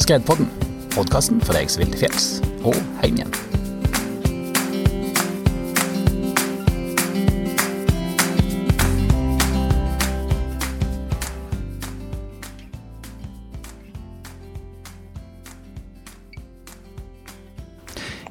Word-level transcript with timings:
Skredpodden, 0.00 0.48
podkasten 0.94 1.42
for 1.44 1.52
deg 1.54 1.68
som 1.68 1.84
vil 1.84 1.92
til 1.92 2.06
fjells 2.06 2.28
og 2.64 2.74
hjem 3.04 3.20
igjen. 3.20 3.34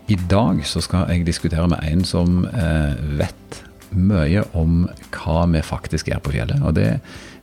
I 0.09 0.17
dag 0.25 0.63
så 0.65 0.81
skal 0.81 1.05
jeg 1.13 1.27
diskutere 1.29 1.69
med 1.69 1.85
en 1.85 2.01
som 2.01 2.41
eh, 2.49 2.97
vet 3.21 3.59
mye 3.93 4.41
om 4.57 4.87
hva 5.13 5.43
vi 5.53 5.61
faktisk 5.61 6.09
er 6.09 6.21
på 6.25 6.33
fjellet. 6.33 6.63
Og 6.65 6.73
det, 6.77 6.95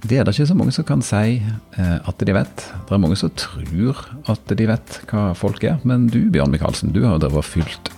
det 0.05 0.19
er 0.19 0.27
det 0.27 0.35
ikke 0.35 0.49
så 0.51 0.57
mange 0.59 0.75
som 0.77 0.87
kan 0.87 1.03
si 1.05 1.39
eh, 1.41 1.97
at 1.97 2.21
de 2.21 2.35
vet. 2.37 2.65
Det 2.87 2.95
er 2.95 3.03
mange 3.03 3.17
som 3.19 3.33
tror 3.39 4.03
at 4.31 4.57
de 4.59 4.69
vet 4.69 4.99
hva 5.11 5.31
folk 5.39 5.65
er. 5.65 5.79
Men 5.89 6.09
du 6.13 6.21
Bjørn 6.33 6.53
Michaelsen, 6.53 6.93
du 6.93 7.03
har 7.07 7.21
drevet 7.23 7.41
og 7.41 7.49
fulgt 7.49 7.93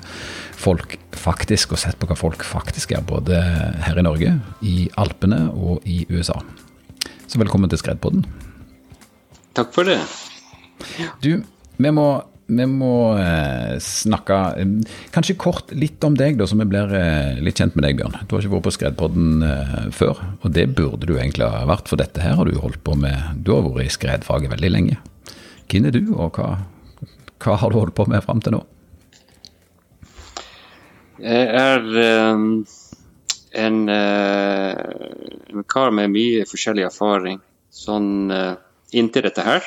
folk 0.58 0.96
faktisk, 1.18 1.74
og 1.74 1.82
sett 1.82 1.98
på 1.98 2.08
hva 2.10 2.16
folk 2.18 2.44
faktisk 2.46 2.94
er. 2.94 3.04
Både 3.06 3.40
her 3.84 3.98
i 3.98 4.06
Norge, 4.06 4.34
i 4.62 4.88
Alpene 4.98 5.46
og 5.52 5.86
i 5.88 6.04
USA. 6.10 6.38
Så 7.28 7.40
velkommen 7.40 7.70
til 7.70 7.80
Skredpodden. 7.80 8.24
Takk 9.58 9.74
for 9.74 9.88
det. 9.88 9.98
Du, 11.24 11.42
vi 11.78 11.90
må 11.94 12.08
vi 12.48 12.64
må 12.64 12.92
eh, 13.20 13.76
snakke 13.82 14.36
eh, 14.56 14.70
kanskje 15.12 15.36
kort 15.40 15.72
litt 15.76 16.04
om 16.06 16.14
deg, 16.16 16.38
da, 16.40 16.46
så 16.48 16.56
vi 16.56 16.66
blir 16.70 16.94
eh, 16.96 17.40
litt 17.44 17.60
kjent 17.60 17.76
med 17.76 17.84
deg, 17.84 17.98
Bjørn. 17.98 18.16
Du 18.24 18.34
har 18.34 18.44
ikke 18.44 18.54
vært 18.54 18.66
på 18.68 18.72
Skredpodden 18.78 19.44
før, 19.94 20.22
og 20.40 20.54
det 20.56 20.64
burde 20.78 21.08
du 21.08 21.14
egentlig 21.18 21.44
ha 21.44 21.66
vært, 21.68 21.90
for 21.90 22.00
dette 22.00 22.24
her 22.24 22.38
har 22.38 22.48
du 22.48 22.56
holdt 22.56 22.80
på 22.86 22.96
med 22.96 23.44
Du 23.44 23.52
har 23.52 23.66
vært 23.66 23.84
i 23.84 23.92
skredfaget 23.92 24.52
veldig 24.54 24.72
lenge. 24.72 24.96
Hvem 25.68 25.90
er 25.90 25.98
du, 25.98 26.02
og 26.16 26.40
hva, 26.40 26.54
hva 27.44 27.58
har 27.60 27.72
du 27.74 27.80
holdt 27.82 27.96
på 27.98 28.08
med 28.08 28.24
fram 28.24 28.40
til 28.40 28.56
nå? 28.56 28.62
Jeg 31.18 31.46
er 31.50 31.84
en, 33.58 33.78
uh, 33.90 34.72
en 35.52 35.64
kar 35.68 35.92
med 35.92 36.14
mye 36.14 36.48
forskjellig 36.48 36.86
erfaring 36.88 37.42
sånn 37.74 38.30
inntil 38.96 39.26
dette 39.26 39.44
her. 39.44 39.66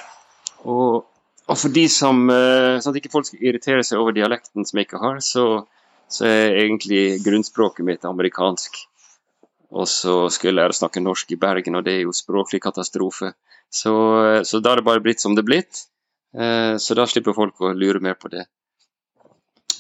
Og 0.66 1.11
og 1.52 1.58
for 1.60 1.74
de 1.76 1.84
som, 1.92 2.24
eh, 2.32 2.80
Sånn 2.80 2.96
at 2.96 3.02
ikke 3.02 3.12
folk 3.12 3.28
skal 3.28 3.44
irritere 3.44 3.84
seg 3.84 4.00
over 4.00 4.16
dialekten 4.16 4.64
som 4.68 4.80
jeg 4.80 4.88
ikke 4.88 5.02
har, 5.04 5.20
så, 5.26 5.68
så 6.08 6.26
er 6.28 6.62
egentlig 6.64 7.20
grunnspråket 7.26 7.86
mitt 7.88 8.08
amerikansk. 8.08 8.80
Og 9.72 9.88
så 9.88 10.16
skulle 10.32 10.52
jeg 10.52 10.60
lære 10.60 10.76
å 10.76 10.80
snakke 10.80 11.04
norsk 11.04 11.32
i 11.36 11.40
Bergen, 11.40 11.76
og 11.80 11.86
det 11.88 11.98
er 11.98 12.02
jo 12.06 12.16
språklig 12.16 12.62
katastrofe. 12.64 13.34
Så, 13.72 13.94
eh, 14.24 14.42
så 14.48 14.64
da 14.64 14.74
er 14.74 14.82
det 14.82 14.88
bare 14.88 15.04
blitt 15.04 15.24
som 15.24 15.36
det 15.36 15.44
er 15.44 15.50
blitt. 15.52 15.86
Eh, 16.32 16.76
så 16.80 16.96
da 16.96 17.08
slipper 17.08 17.36
folk 17.36 17.60
å 17.60 17.74
lure 17.76 18.00
mer 18.04 18.16
på 18.20 18.32
det. 18.32 18.48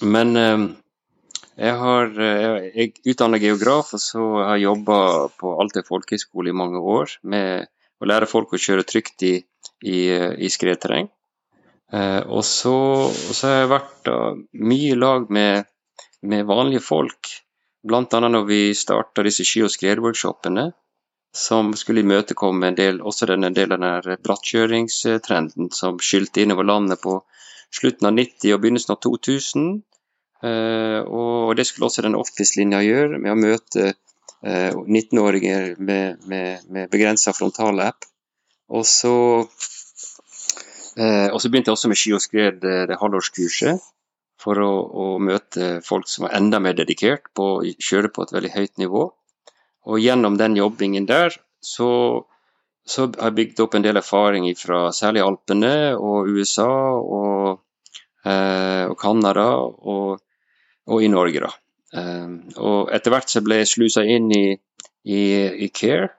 Men 0.01 0.33
jeg 0.33 1.73
har 1.77 2.07
jeg 2.17 2.93
utdanna 3.05 3.37
geograf, 3.37 3.93
og 3.93 4.01
så 4.01 4.23
har 4.41 4.55
jeg 4.55 4.65
jobba 4.65 4.97
på 5.37 5.51
Alta 5.61 5.83
folkehøgskole 5.85 6.49
i 6.49 6.57
mange 6.57 6.81
år 6.81 7.19
med 7.21 7.69
å 8.01 8.09
lære 8.09 8.29
folk 8.31 8.55
å 8.55 8.59
kjøre 8.59 8.87
trygt 8.87 9.21
i, 9.27 9.35
i, 9.85 9.99
i 10.41 10.49
skredterreng. 10.49 11.11
Eh, 11.91 12.23
og, 12.31 12.43
så, 12.47 12.73
har 13.43 13.57
jeg 13.57 13.71
vært 13.71 13.95
da, 14.07 14.17
mye 14.63 14.91
i 14.93 14.99
lag 14.99 15.27
med, 15.33 15.67
med, 16.23 16.45
vanlige 16.47 16.83
folk. 16.85 17.33
Blant 17.83 18.13
annet 18.15 18.31
når 18.31 18.45
vi 18.47 18.61
starta 18.77 19.25
disse 19.25 19.43
ski- 19.47 19.65
og 19.65 19.73
skredworkshopene, 19.73 20.69
som 21.35 21.71
skulle 21.79 22.03
imøtekomme 22.03 22.69
en 22.69 22.77
del, 22.77 22.99
også 23.07 23.27
den, 23.31 23.47
en 23.47 23.55
del 23.55 23.71
av 23.75 23.81
den 23.83 24.21
brattkjøringstrenden 24.23 25.71
som 25.75 25.99
skylte 26.03 26.43
innover 26.43 26.67
landet 26.67 27.01
på 27.03 27.21
slutten 27.71 28.09
av 28.09 28.15
90- 28.19 28.55
og 28.55 28.63
begynnelsen 28.63 28.95
av 28.95 29.01
2000. 29.07 29.67
Eh, 30.47 30.99
og 31.03 31.55
det 31.59 31.67
skulle 31.67 31.89
også 31.89 32.05
den 32.07 32.19
Office-linja 32.19 32.81
gjøre, 32.85 33.19
med 33.19 33.35
å 33.35 33.39
møte 33.39 33.91
eh, 33.91 34.71
19-åringer 34.71 35.75
med, 35.79 36.23
med, 36.27 36.67
med 36.71 36.91
begrensa 36.93 37.35
frontalapp. 37.35 38.07
Og 38.71 38.87
så 38.87 39.15
Eh, 39.51 39.80
og 41.31 41.39
så 41.39 41.49
begynte 41.49 41.71
jeg 41.71 41.77
også 41.77 41.91
med 41.91 41.99
ski 41.99 42.13
og 42.15 42.23
skred, 42.23 42.65
eh, 42.67 42.83
det 42.89 42.99
halvårskurset, 42.99 43.83
for 44.41 44.59
å, 44.59 44.71
å, 44.91 45.05
møte 45.21 45.77
folk 45.85 46.09
som 46.09 46.25
var 46.25 46.35
enda 46.39 46.59
mer 46.63 46.75
dedikert 46.77 47.29
på 47.37 47.47
å 47.59 47.73
kjøre 47.77 48.11
på 48.13 48.25
et 48.25 48.33
veldig 48.35 48.51
høyt 48.55 48.81
nivå. 48.81 49.05
Og 49.91 50.01
gjennom 50.01 50.37
den 50.37 50.57
jobbingen 50.57 51.07
der, 51.09 51.35
så, 51.61 51.89
så 52.85 53.07
har 53.13 53.29
jeg 53.29 53.37
bygd 53.37 53.63
opp 53.65 53.77
en 53.77 53.85
del 53.85 54.01
erfaring 54.01 54.47
fra 54.57 54.87
særlig 54.95 55.23
Alpene 55.25 55.93
og 55.97 56.29
USA 56.29 56.69
og, 56.97 57.61
eh, 58.25 58.85
og 58.89 58.97
Canada 59.01 59.47
og, 59.61 60.21
og, 60.89 60.97
i 61.01 61.11
Norge, 61.13 61.45
da. 61.45 61.53
Eh, 62.01 62.29
og 62.57 62.91
etter 62.93 63.13
hvert 63.13 63.29
så 63.29 63.45
ble 63.45 63.61
jeg 63.61 63.73
slusa 63.75 64.03
inn 64.03 64.31
i, 64.33 64.45
i, 65.05 65.21
i 65.65 65.69
CARE 65.69 66.09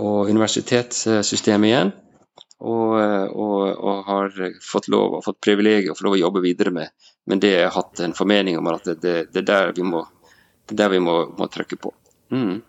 og 0.00 0.30
universitetssystemet 0.30 1.68
igjen 1.70 1.90
og, 2.60 2.96
og, 3.32 3.60
og, 3.80 4.00
har 4.06 4.34
fått 4.64 4.90
lov 4.92 5.18
og 5.18 5.24
fått 5.24 5.40
privilegiet 5.44 5.94
å 5.94 5.96
få 5.98 6.08
lov 6.08 6.18
å 6.18 6.22
jobbe 6.24 6.42
videre 6.44 6.72
med. 6.74 6.92
Men 7.30 7.40
det 7.40 7.54
har 7.54 7.62
jeg 7.66 7.76
hatt 7.76 8.02
en 8.04 8.16
formening 8.16 8.58
om 8.60 8.68
at 8.72 8.88
det, 8.88 8.98
det, 9.00 9.14
det 9.32 9.44
er 9.44 9.48
der 9.48 9.72
vi 9.76 9.86
må, 9.86 10.02
der 10.68 10.92
vi 10.92 11.00
må, 11.02 11.22
må 11.38 11.48
trykke 11.52 11.78
på. 11.80 11.94
Mm. 12.34 12.60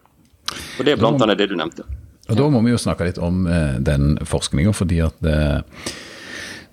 Og 0.52 0.85
det 0.85 0.94
er 0.94 1.02
blant 1.02 1.22
annet 1.24 1.40
det 1.41 1.52
du 1.52 1.57
nevnte. 1.59 1.88
Og 2.31 2.38
Da 2.40 2.47
må 2.52 2.62
vi 2.63 2.72
jo 2.72 2.79
snakke 2.79 3.07
litt 3.07 3.19
om 3.19 3.44
eh, 3.50 3.78
den 3.84 4.16
forskninga, 4.28 4.72
fordi 4.75 5.02
at 5.03 5.28
eh, 5.28 5.94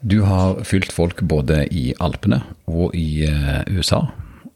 du 0.01 0.21
har 0.23 0.61
fylt 0.69 0.95
folk 0.95 1.25
både 1.27 1.65
i 1.75 1.91
Alpene 1.99 2.45
og 2.71 2.95
i 2.95 3.25
eh, 3.27 3.65
USA, 3.75 4.05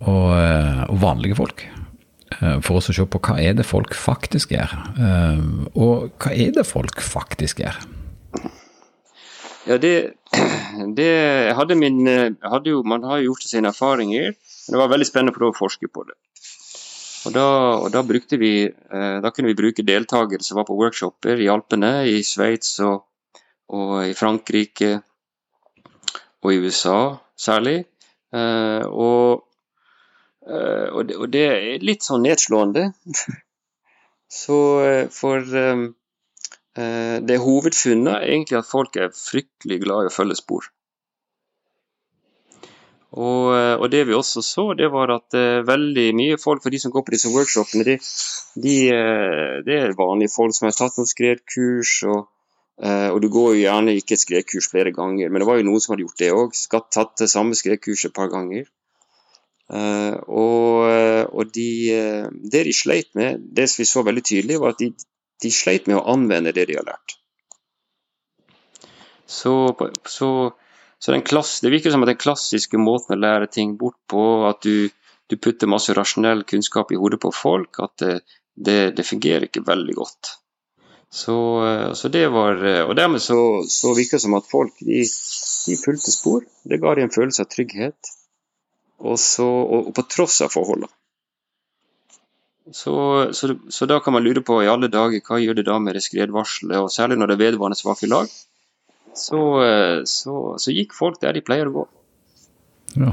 og, 0.02 0.28
eh, 0.36 0.84
og 0.86 1.00
vanlige 1.02 1.38
folk 1.38 1.64
eh, 1.64 2.60
for 2.62 2.78
å 2.78 2.84
se 2.84 2.94
på 2.94 3.22
hva 3.26 3.38
er 3.42 3.58
det 3.58 3.66
folk 3.66 3.96
faktisk 3.98 4.54
gjør. 4.54 4.76
Eh, 4.94 5.42
og 5.74 6.14
hva 6.22 6.36
er 6.36 6.54
det 6.54 6.68
folk 6.68 7.02
faktisk 7.02 7.64
gjør? 7.64 7.82
Ja, 9.66 9.78
det, 9.78 9.94
det 10.98 11.12
hadde 11.54 11.78
min 11.78 12.02
hadde 12.42 12.72
jo, 12.72 12.82
Man 12.82 13.04
har 13.06 13.20
jo 13.20 13.30
gjort 13.32 13.46
sine 13.46 13.70
erfaringer, 13.70 14.32
men 14.32 14.74
det 14.74 14.80
var 14.80 14.90
veldig 14.90 15.08
spennende 15.08 15.38
å 15.38 15.52
å 15.52 15.56
forske 15.56 15.90
på 15.92 16.06
det. 16.08 16.16
Og 17.22 17.34
da, 17.36 17.46
og 17.78 17.88
da, 17.94 18.02
brukte 18.02 18.38
vi, 18.40 18.66
eh, 18.66 19.16
da 19.22 19.30
kunne 19.30 19.52
vi 19.52 19.58
bruke 19.58 19.84
deltakere 19.86 20.42
som 20.42 20.58
var 20.58 20.66
på 20.66 20.76
workshoper 20.78 21.38
i 21.38 21.48
Alpene, 21.52 21.92
i 22.10 22.22
Sveits 22.26 22.80
og, 22.82 23.04
og, 23.70 23.94
i 24.08 24.16
Frankrike 24.18 24.96
og 26.42 26.50
i 26.50 26.58
USA 26.64 26.98
særlig. 27.38 27.84
Eh, 28.34 28.82
og, 28.88 29.44
eh, 30.48 30.88
og, 30.90 31.02
det, 31.06 31.18
og 31.20 31.30
det 31.30 31.46
er 31.52 31.86
litt 31.86 32.02
sånn 32.06 32.26
nedslående. 32.26 32.88
Så 34.42 34.58
for 35.12 35.44
Eh, 36.72 37.18
det 37.28 37.36
hovedfunnet 37.42 38.14
er 38.14 38.30
egentlig 38.30 38.56
at 38.62 38.68
folk 38.68 38.96
er 38.96 39.12
fryktelig 39.12 39.82
glad 39.82 40.06
i 40.06 40.08
å 40.08 40.14
følge 40.14 40.38
spor. 40.38 40.70
Og, 43.12 43.52
eh, 43.52 43.74
og, 43.76 43.90
det 43.92 44.06
vi 44.08 44.16
også 44.16 44.40
så, 44.40 44.64
det 44.72 44.88
var 44.92 45.10
at 45.12 45.36
uh, 45.36 45.60
veldig 45.68 46.06
mye 46.16 46.38
folk, 46.40 46.62
for 46.64 46.72
de 46.72 46.80
som 46.80 46.94
går 46.94 47.04
på 47.04 47.12
disse 47.12 47.28
workshopene, 47.28 47.84
de, 47.84 47.98
de, 48.56 48.76
uh, 48.88 49.58
det 49.66 49.76
er 49.76 49.98
vanlige 49.98 50.32
folk 50.32 50.56
som 50.56 50.70
har 50.70 50.78
tatt 50.78 50.96
noen 50.96 51.10
skredkurs. 51.10 51.92
Og, 52.08 52.22
uh, 52.80 53.10
og 53.12 53.20
du 53.20 53.28
går 53.34 53.50
jo 53.52 53.66
gjerne 53.66 53.98
ikke 54.00 54.16
et 54.16 54.24
skredkurs 54.24 54.70
flere 54.72 54.94
ganger, 54.96 55.28
men 55.28 55.44
det 55.44 55.50
var 55.50 55.60
jo 55.60 55.68
noen 55.68 55.84
som 55.84 55.92
hadde 55.92 56.06
gjort 56.06 56.24
det 56.24 56.32
òg. 56.32 56.56
Tatt 56.96 57.20
det 57.20 57.28
samme 57.28 57.58
skredkurset 57.58 58.14
et 58.14 58.16
par 58.16 58.32
ganger. 58.32 58.70
og, 59.72 60.88
og 61.32 61.52
de, 61.54 61.68
det 62.52 62.64
de 62.66 62.72
sleit 62.76 63.14
med, 63.16 63.44
det 63.56 63.70
som 63.70 63.80
vi 63.80 63.86
så 63.88 64.02
veldig 64.04 64.24
tydelig, 64.24 64.58
var 64.60 64.74
at 64.74 64.82
de, 64.82 64.90
de 65.42 65.50
sleit 65.52 65.88
med 65.90 65.98
å 65.98 66.06
anvende 66.14 66.54
det 66.54 66.68
de 66.70 66.78
har 66.78 66.86
lært. 66.86 67.16
Så, 69.26 69.54
så, 70.08 70.28
så 70.98 71.20
klass, 71.24 71.60
Det 71.60 71.70
virker 71.72 71.90
som 71.90 72.04
at 72.04 72.12
den 72.12 72.20
klassiske 72.20 72.78
måten 72.78 73.16
å 73.16 73.22
lære 73.22 73.48
ting 73.48 73.76
bort 73.80 73.98
på, 74.10 74.44
at 74.48 74.60
du, 74.62 74.90
du 75.30 75.36
putter 75.36 75.70
masse 75.70 75.94
rasjonell 75.96 76.44
kunnskap 76.44 76.92
i 76.92 77.00
hodet 77.00 77.20
på 77.22 77.32
folk, 77.32 77.80
at 77.80 77.96
det, 78.04 78.14
det, 78.54 78.78
det 78.98 79.08
fungerer 79.08 79.48
ikke 79.48 79.64
veldig 79.66 79.96
godt. 79.96 80.36
Så, 81.12 81.36
så, 81.94 82.08
det 82.08 82.24
var, 82.32 82.56
Og 82.88 82.94
dermed 82.96 83.20
så, 83.20 83.36
så 83.68 83.92
virker 83.92 84.16
det 84.16 84.24
som 84.24 84.36
at 84.38 84.48
folk 84.48 84.78
de, 84.80 85.02
de 85.04 85.76
fulgte 85.76 86.12
spor. 86.12 86.46
Det 86.64 86.80
ga 86.80 86.94
dem 86.96 87.08
en 87.08 87.12
følelse 87.12 87.44
av 87.44 87.50
trygghet. 87.52 88.12
Og, 89.02 89.18
og, 89.44 89.88
og 89.90 89.92
på 89.96 90.06
tross 90.08 90.40
av 90.44 90.54
forholdene. 90.54 90.88
Så, 92.70 92.94
så, 93.34 93.54
så, 93.68 93.86
da 93.86 93.98
kan 94.00 94.12
man 94.12 94.22
lure 94.22 94.40
på 94.40 94.60
i 94.62 94.70
alle 94.70 94.88
dager 94.88 95.22
hva 95.26 95.40
gjør 95.42 95.58
det 95.58 95.66
da 95.66 95.78
med 95.82 95.96
det 95.98 96.04
skredvarselet, 96.04 96.78
og 96.78 96.92
særlig 96.94 97.18
når 97.18 97.32
det 97.32 97.36
er 97.36 97.44
vedvarende 97.48 97.78
svake 97.78 98.06
lag. 98.06 98.30
Så, 99.18 99.40
eh, 99.64 99.98
så, 100.06 100.56
gikk 100.70 100.94
folk 100.96 101.20
der 101.20 101.34
de 101.36 101.42
pleier 101.44 101.68
å 101.68 101.74
gå. 101.80 101.84
Ja. 103.02 103.12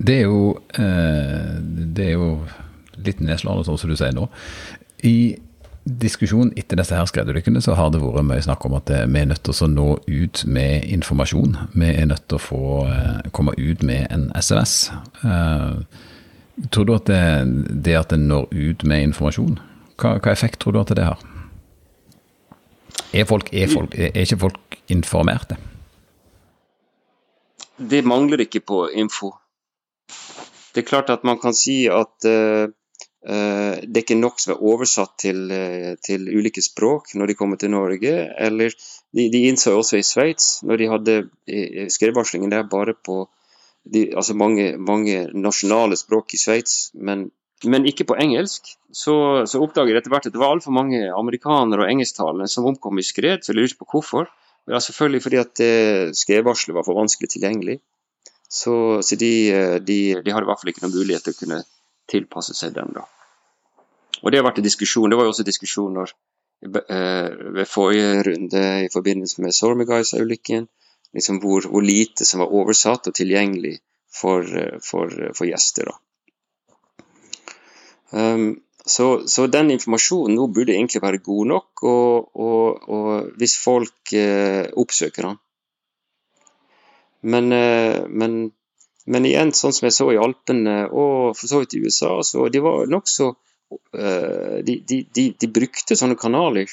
Det 0.00 0.16
er 0.22 0.30
jo, 0.30 0.54
eh, 0.78 1.58
det 1.60 2.06
er 2.06 2.16
jo 2.16 2.30
litt 2.96 3.20
nedslående, 3.20 3.66
sånn 3.66 3.80
som 3.80 3.90
du 3.90 3.98
sier 3.98 4.14
nå. 4.16 4.28
I 5.04 5.36
diskusjonen 5.84 6.54
etter 6.60 6.78
disse 6.78 6.96
her 6.96 7.08
skredulykkene, 7.10 7.60
så 7.64 7.74
har 7.74 7.90
det 7.90 8.00
vært 8.00 8.28
mye 8.28 8.44
snakk 8.44 8.64
om 8.68 8.78
at 8.78 8.88
vi 8.88 9.20
er 9.20 9.28
nødt 9.28 9.42
til 9.42 9.66
å 9.66 9.68
nå 9.74 9.88
ut 10.06 10.44
med 10.46 10.86
informasjon. 10.86 11.56
Vi 11.74 11.90
er 11.90 12.08
nødt 12.08 12.28
til 12.28 12.38
å 12.38 12.44
få 12.46 12.62
komme 13.36 13.56
ut 13.58 13.82
med 13.82 14.06
en 14.12 14.28
SMS. 14.36 14.92
Tror 16.68 16.84
du 16.84 16.94
at 16.94 17.08
det, 17.08 17.20
det 17.84 17.96
at 17.96 18.12
det 18.12 18.20
når 18.20 18.50
ut 18.52 18.84
med 18.84 19.08
informasjon, 19.08 19.58
hva, 20.00 20.16
hva, 20.18 20.32
effekt 20.32 20.60
tror 20.60 20.76
du 20.76 20.80
at 20.82 20.92
det 20.96 21.06
har? 21.06 21.22
Er, 23.10 23.24
folk, 23.26 23.48
er, 23.52 23.70
folk, 23.70 23.94
er 23.96 24.22
ikke 24.22 24.38
folk 24.44 24.76
informerte? 24.92 25.56
Det 27.80 28.02
mangler 28.04 28.44
ikke 28.44 28.60
på 28.60 28.84
info. 28.92 29.32
Det 30.74 30.84
er 30.84 30.90
klart 30.90 31.10
at 31.10 31.24
man 31.26 31.40
kan 31.42 31.56
si 31.56 31.88
at 31.90 32.28
uh, 32.28 32.68
uh, 32.68 33.74
det 33.80 33.96
er 33.96 34.04
ikke 34.04 34.20
nok 34.20 34.38
som 34.38 34.54
er 34.54 34.62
oversatt 34.62 35.16
til, 35.24 35.42
uh, 35.48 35.96
til, 36.04 36.28
ulike 36.28 36.62
språk 36.62 37.14
når 37.16 37.32
de 37.32 37.38
kommer 37.40 37.58
til 37.58 37.72
Norge. 37.72 38.14
Eller 38.38 38.76
de, 39.16 39.26
de 39.32 39.46
innså 39.48 39.74
også 39.80 39.98
i 39.98 40.06
Sveits, 40.06 40.60
når 40.62 40.82
de 40.82 40.90
hadde 40.92 41.18
skredvarslingen 41.90 42.52
der 42.52 42.68
bare 42.68 42.94
på 42.94 43.24
de, 43.84 44.08
altså 44.14 44.36
mange, 44.36 44.74
mange, 44.78 45.26
nasjonale 45.34 45.96
språk 45.98 46.34
i 46.36 46.40
Sveits, 46.40 46.90
men, 46.94 47.28
men, 47.64 47.86
ikke 47.88 48.06
på 48.10 48.18
engelsk, 48.20 48.74
så, 48.92 49.46
så 49.48 49.62
oppdager 49.62 49.94
jeg 49.94 50.02
etter 50.02 50.12
hvert 50.12 50.28
at 50.28 50.34
det 50.34 50.42
var 50.42 50.52
altfor 50.54 50.74
mange 50.76 51.00
amerikanere 51.14 51.86
og 51.86 51.92
engelsktalende 51.92 52.48
som 52.50 52.68
omkom 52.68 53.00
i 53.00 53.06
skred, 53.06 53.44
så 53.44 53.54
jeg 53.54 53.60
lurte 53.60 53.80
på 53.80 53.88
hvorfor. 53.94 54.28
Ja, 54.68 54.78
selvfølgelig 54.78 55.22
fordi 55.24 55.38
at 55.40 55.62
skredvarselet 56.14 56.76
var 56.76 56.84
for 56.86 56.98
vanskelig 56.98 57.32
tilgjengelig. 57.32 57.80
Så, 58.50 59.00
så 59.06 59.16
de, 59.16 59.32
de, 59.86 59.98
de, 60.20 60.32
hadde 60.32 60.44
i 60.44 60.50
hvert 60.50 60.60
fall 60.60 60.72
ikke 60.72 60.84
noen 60.84 60.96
mulighet 60.98 61.24
til 61.26 61.34
å 61.36 61.38
kunne 61.38 61.60
tilpasse 62.10 62.54
seg 62.58 62.74
den. 62.74 62.92
da. 62.96 63.06
Og 64.20 64.32
Det 64.32 64.40
har 64.40 64.46
vært 64.46 64.60
en 64.60 64.66
diskusjon. 64.66 65.08
Det 65.10 65.18
var 65.18 65.28
jo 65.28 65.32
også 65.32 65.46
diskusjoner 65.46 66.12
eh, 66.66 67.30
ved 67.56 67.70
forrige 67.70 68.24
runde 68.26 68.64
i 68.84 68.90
forbindelse 68.92 69.44
med 69.44 69.56
Sormegais-ulykken. 69.56 70.66
Liksom 71.16 71.40
hvor, 71.42 71.66
hvor, 71.66 71.82
lite 71.82 72.24
som 72.26 72.42
var 72.44 72.52
oversatt 72.54 73.10
og 73.10 73.16
tilgjengelig 73.16 73.78
for, 74.14 74.46
for, 74.84 75.14
for 75.34 75.48
gjester. 75.48 75.90
Um, 78.10 78.60
så, 78.86 79.28
så, 79.28 79.46
den 79.46 79.70
informasjonen 79.70 80.36
nå 80.38 80.46
burde 80.54 80.74
egentlig 80.74 81.02
være 81.02 81.22
god 81.24 81.50
nok, 81.50 81.82
og, 81.82 82.30
og, 82.34 82.88
og 82.88 83.36
hvis 83.38 83.56
folk 83.60 84.14
eh, 84.16 84.66
oppsøker 84.80 85.28
den. 85.28 85.38
Men, 87.20 87.52
eh, 87.52 88.00
men, 88.08 88.38
men, 89.06 89.28
igjen, 89.28 89.52
sånn 89.56 89.76
som 89.76 89.86
jeg 89.86 89.96
så 89.96 90.08
i 90.14 90.18
Alpene 90.20 90.86
og 90.88 91.36
for 91.36 91.46
så 91.50 91.60
vidt 91.62 91.76
i 91.76 91.82
USA, 91.84 92.16
så 92.24 92.48
de 92.48 92.62
var 92.64 92.88
nokså 92.90 93.28
eh, 93.30 94.58
de, 94.64 94.80
de, 94.80 95.02
de, 95.12 95.26
de, 95.36 95.50
brukte 95.60 95.98
sånne 95.98 96.18
kanaler. 96.20 96.72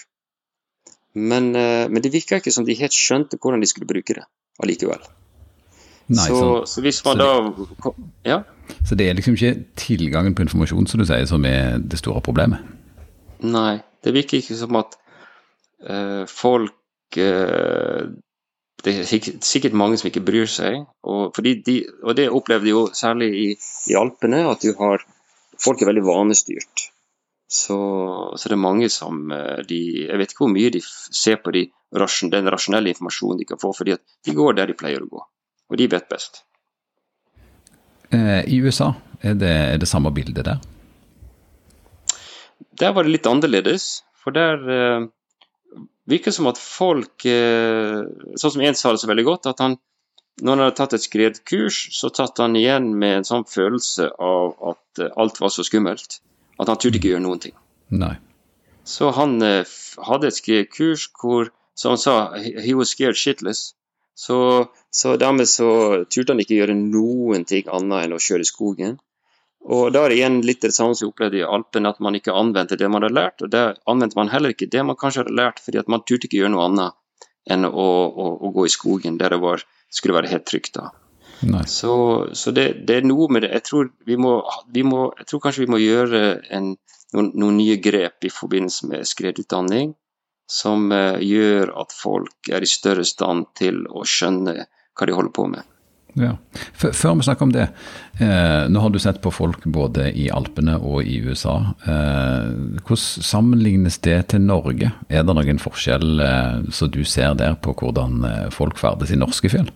Men, 1.17 1.55
eh, 1.55 1.85
men 1.89 2.03
det 2.03 2.13
virka 2.13 2.37
ikke 2.37 2.53
som 2.53 2.65
de 2.67 2.75
helt 2.77 2.93
skjønte 2.93 3.39
hvordan 3.41 3.63
de 3.63 3.69
skulle 3.69 3.89
bruke 3.89 4.17
det 4.17 4.25
allikevel. 4.61 5.01
Nei, 6.07 6.27
så, 6.29 6.63
så, 6.69 6.81
hvis 6.85 7.01
man 7.03 7.19
så 7.19 7.25
da 7.27 7.91
Ja? 8.23 8.37
Så 8.87 8.95
det 8.95 9.09
er 9.09 9.17
liksom 9.17 9.35
ikke 9.35 9.65
tilgangen 9.75 10.35
på 10.35 10.45
informasjon 10.45 10.87
som 10.87 11.01
du 11.01 11.07
sier 11.07 11.25
som 11.27 11.43
er 11.47 11.81
det 11.83 11.99
store 11.99 12.21
problemet? 12.23 12.63
Nei, 13.43 13.81
det 14.03 14.13
virker 14.15 14.39
ikke 14.39 14.55
som 14.59 14.77
at 14.79 14.95
uh, 15.83 16.23
folk 16.31 17.19
uh, 17.19 18.07
det 18.85 18.93
er 18.93 19.43
sikkert 19.43 19.75
mange 19.75 19.97
som 19.97 20.07
ikke 20.07 20.23
bryr 20.23 20.47
seg. 20.49 20.85
Og, 21.03 21.35
de, 21.43 21.77
og 22.03 22.17
det 22.17 22.29
opplevde 22.29 22.69
jo 22.69 22.83
særlig 22.95 23.29
i, 23.33 23.47
i, 23.89 23.95
Alpene, 23.97 24.45
at 24.51 24.63
du 24.63 24.73
har 24.79 25.05
Folk 25.57 25.79
er 25.81 25.87
veldig 25.89 26.03
vanestyrt. 26.05 26.83
Så, 27.47 27.77
så 28.35 28.49
det 28.49 28.57
er 28.57 28.59
mange 28.59 28.89
som 28.91 29.31
eh, 29.31 29.63
de, 29.67 29.79
Jeg 30.03 30.19
vet 30.19 30.33
ikke 30.33 30.43
hvor 30.43 30.51
mye 30.51 30.71
de 30.73 30.81
ser 30.83 31.39
på 31.39 31.53
de, 31.55 31.63
den 32.33 32.51
rasjonelle 32.51 32.91
informasjonen 32.91 33.39
de 33.39 33.47
kan 33.47 33.61
få, 33.61 33.71
fordi 33.75 33.95
at 33.95 34.03
de 34.27 34.35
går 34.35 34.57
der 34.57 34.67
de 34.67 34.75
pleier 34.75 35.05
å 35.05 35.07
gå. 35.07 35.23
Og 35.71 35.79
de 35.79 35.87
vet 35.91 36.09
best. 36.11 36.43
Eh, 38.11 38.43
I 38.43 38.59
USA, 38.63 38.91
er 39.23 39.39
det, 39.39 39.53
er 39.77 39.79
det 39.79 39.87
samme 39.87 40.11
bildet 40.11 40.43
der? 40.47 40.59
Der 42.77 42.91
var 42.93 43.07
det 43.07 43.15
litt 43.15 43.31
annerledes. 43.31 44.03
For 44.19 44.35
der 44.35 44.67
eh, 44.67 45.07
virker 46.11 46.35
som 46.35 46.51
at 46.51 46.59
folk 46.59 47.23
Sånn 47.23 48.53
som 48.53 48.63
en 48.63 48.75
sa 48.75 48.91
det 48.91 48.99
så 48.99 49.07
veldig 49.09 49.27
godt, 49.27 49.47
at 49.55 49.63
han 49.63 49.79
når 50.37 50.51
han 50.53 50.61
hadde 50.61 50.75
tatt 50.77 50.93
et 50.93 51.01
skredkurs, 51.01 51.77
så 51.97 52.11
tatt 52.13 52.37
han 52.37 52.53
igjen 52.59 52.91
med 53.01 53.15
en 53.15 53.25
sånn 53.25 53.45
følelse 53.49 54.11
av 54.21 54.51
at 54.69 55.01
alt 55.17 55.39
var 55.41 55.49
så 55.49 55.65
skummelt. 55.65 56.19
At 56.57 56.71
han 56.71 56.79
turte 56.81 56.99
ikke 56.99 57.13
gjøre 57.13 57.25
noen 57.25 57.41
ting. 57.43 57.55
Nei. 57.93 58.15
Så 58.87 59.11
han 59.15 59.41
eh, 59.43 59.67
hadde 60.09 60.29
et 60.31 60.69
kurs 60.73 61.07
hvor, 61.19 61.51
som 61.75 61.95
han 61.95 62.01
sa, 62.01 62.15
he 62.37 62.75
was 62.77 62.93
scared 62.95 63.19
shitless. 63.19 63.73
Så, 64.17 64.37
så 64.89 65.17
dermed 65.21 65.45
så 65.49 66.05
turte 66.09 66.33
han 66.33 66.41
ikke 66.41 66.57
gjøre 66.57 66.77
noen 66.77 67.45
ting 67.45 67.67
annet 67.69 68.07
enn 68.07 68.15
å 68.17 68.23
kjøre 68.23 68.45
i 68.45 68.49
skogen. 68.49 68.95
Og 69.67 69.91
Da 69.93 70.05
er 70.05 70.13
det 70.13 70.17
igjen 70.17 70.39
litt 70.47 70.63
det 70.63 70.71
samme 70.73 70.95
som 70.95 71.07
vi 71.07 71.11
opplevde 71.11 71.41
i 71.41 71.45
Alpen, 71.45 71.89
at 71.89 71.99
man 71.99 72.15
ikke 72.17 72.33
anvendte 72.33 72.77
det 72.79 72.89
man 72.89 73.03
hadde 73.03 73.17
lært. 73.17 73.43
og 73.43 73.51
Der 73.51 73.75
anvendte 73.85 74.17
man 74.17 74.31
heller 74.31 74.55
ikke 74.55 74.69
det 74.71 74.85
man 74.85 74.97
kanskje 74.97 75.25
hadde 75.25 75.35
lært, 75.37 75.59
fordi 75.63 75.81
at 75.81 75.91
man 75.91 76.05
turte 76.07 76.29
ikke 76.29 76.39
gjøre 76.39 76.53
noe 76.55 76.69
annet 76.69 76.97
enn 77.51 77.67
å, 77.67 77.87
å, 78.07 78.29
å 78.47 78.51
gå 78.55 78.65
i 78.67 78.71
skogen 78.71 79.19
der 79.19 79.35
det 79.35 79.41
var, 79.43 79.63
skulle 79.93 80.17
være 80.17 80.31
helt 80.31 80.47
trygt. 80.49 80.79
da. 80.79 80.89
Så, 81.69 81.93
så 82.33 82.51
det, 82.51 82.67
det, 82.89 82.99
er 82.99 83.07
noe 83.07 83.27
med 83.31 83.45
det. 83.45 83.53
Jeg 83.59 83.65
tror, 83.69 83.91
vi 84.07 84.17
må, 84.17 84.39
vi 84.73 84.83
må, 84.87 85.07
jeg 85.19 85.29
tror 85.29 85.43
kanskje 85.45 85.65
vi 85.65 85.71
må 85.73 85.79
gjøre 85.81 86.21
en, 86.55 86.73
noen, 87.13 87.31
noen, 87.35 87.57
nye 87.59 87.77
grep 87.83 88.25
i 88.25 88.33
forbindelse 88.33 88.89
med 88.89 89.07
skredutdanning 89.07 89.93
som 90.49 90.87
uh, 90.95 91.19
gjør 91.19 91.73
at 91.81 91.93
folk 91.93 92.51
er 92.51 92.63
i 92.63 92.69
større 92.71 93.03
stand 93.05 93.49
til 93.59 93.83
å 93.91 94.05
skjønne 94.07 94.61
hva 94.97 95.07
de 95.07 95.17
holder 95.17 95.35
på 95.35 95.49
med. 95.51 95.73
Ja. 96.17 96.33
Før 96.73 97.15
vi 97.15 97.25
snakker 97.27 97.45
om 97.45 97.51
det, 97.53 97.67
eh, 98.19 98.65
nå 98.69 98.81
har 98.81 98.89
du 98.89 98.97
sett 98.99 99.19
på 99.21 99.31
folk 99.31 99.67
både 99.69 100.09
i 100.17 100.29
Alpene 100.33 100.79
og 100.81 101.05
i 101.05 101.19
USA. 101.21 101.57
Eh, 101.85 102.79
hvordan 102.81 103.23
sammenlignes 103.27 103.99
det 104.01 104.17
til 104.33 104.41
Norge? 104.41 104.91
Er 105.09 105.27
det 105.27 105.35
noen 105.37 105.61
forskjell 105.61 106.23
eh, 106.25 106.71
som 106.73 106.89
du 106.89 107.03
ser 107.05 107.37
der 107.37 107.53
på 107.61 107.75
hvordan 107.77 108.25
eh, 108.25 108.49
folk 108.49 108.81
ferdes 108.81 109.13
i 109.13 109.19
norske 109.19 109.51
fjell? 109.53 109.69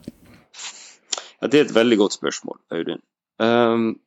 Ja, 1.41 1.47
Det 1.47 1.59
er 1.59 1.65
et 1.65 1.75
veldig 1.75 1.97
godt 1.97 2.13
spørsmål, 2.19 2.59
Audun. 2.71 3.01
Um, 3.41 3.99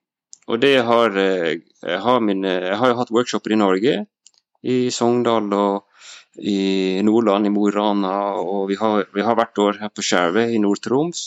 og 0.47 0.61
det 0.63 0.77
har, 0.87 1.17
eh, 1.19 1.61
jeg, 1.83 2.01
har 2.01 2.21
mine, 2.21 2.51
jeg 2.69 2.77
har 2.79 2.93
jo 2.93 2.99
hatt 3.01 3.11
workshoper 3.11 3.55
i 3.55 3.59
Norge, 3.59 3.95
i 4.63 4.91
Sogndal 4.91 5.53
og 5.53 5.89
i 6.39 7.01
Nordland, 7.03 7.47
i 7.47 7.53
Mo 7.55 7.69
i 7.69 7.73
Rana, 7.73 8.13
og 8.39 8.69
vi 8.69 8.77
har, 8.79 9.07
vi 9.15 9.25
har 9.25 9.35
hvert 9.39 9.59
år 9.59 9.81
her 9.81 9.91
på 9.95 10.05
Skjervøy 10.05 10.55
i 10.55 10.61
Nord-Troms. 10.63 11.25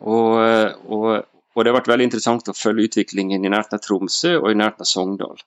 Og, 0.00 0.36
og, 0.88 1.06
og, 1.54 1.62
det 1.62 1.70
har 1.70 1.78
vært 1.78 1.90
veldig 1.92 2.08
interessant 2.08 2.48
å 2.48 2.56
følge 2.56 2.88
utviklingen 2.88 3.44
i 3.44 3.52
nærheten 3.52 3.76
av 3.76 3.84
Tromsø 3.84 4.36
og 4.40 4.50
i 4.50 4.58
nærheten 4.58 4.86
av 4.86 4.90
Sogndal. 4.90 5.42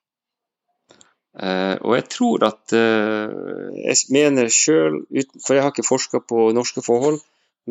Uh, 1.34 1.76
og 1.82 1.96
jeg 1.98 2.04
tror 2.14 2.44
at 2.46 2.76
uh, 2.78 3.72
Jeg 3.74 3.98
mener 4.14 4.52
sjøl, 4.54 5.00
for 5.42 5.58
jeg 5.58 5.64
har 5.66 5.72
ikke 5.74 5.88
forska 5.88 6.22
på 6.30 6.52
norske 6.54 6.84
forhold, 6.86 7.18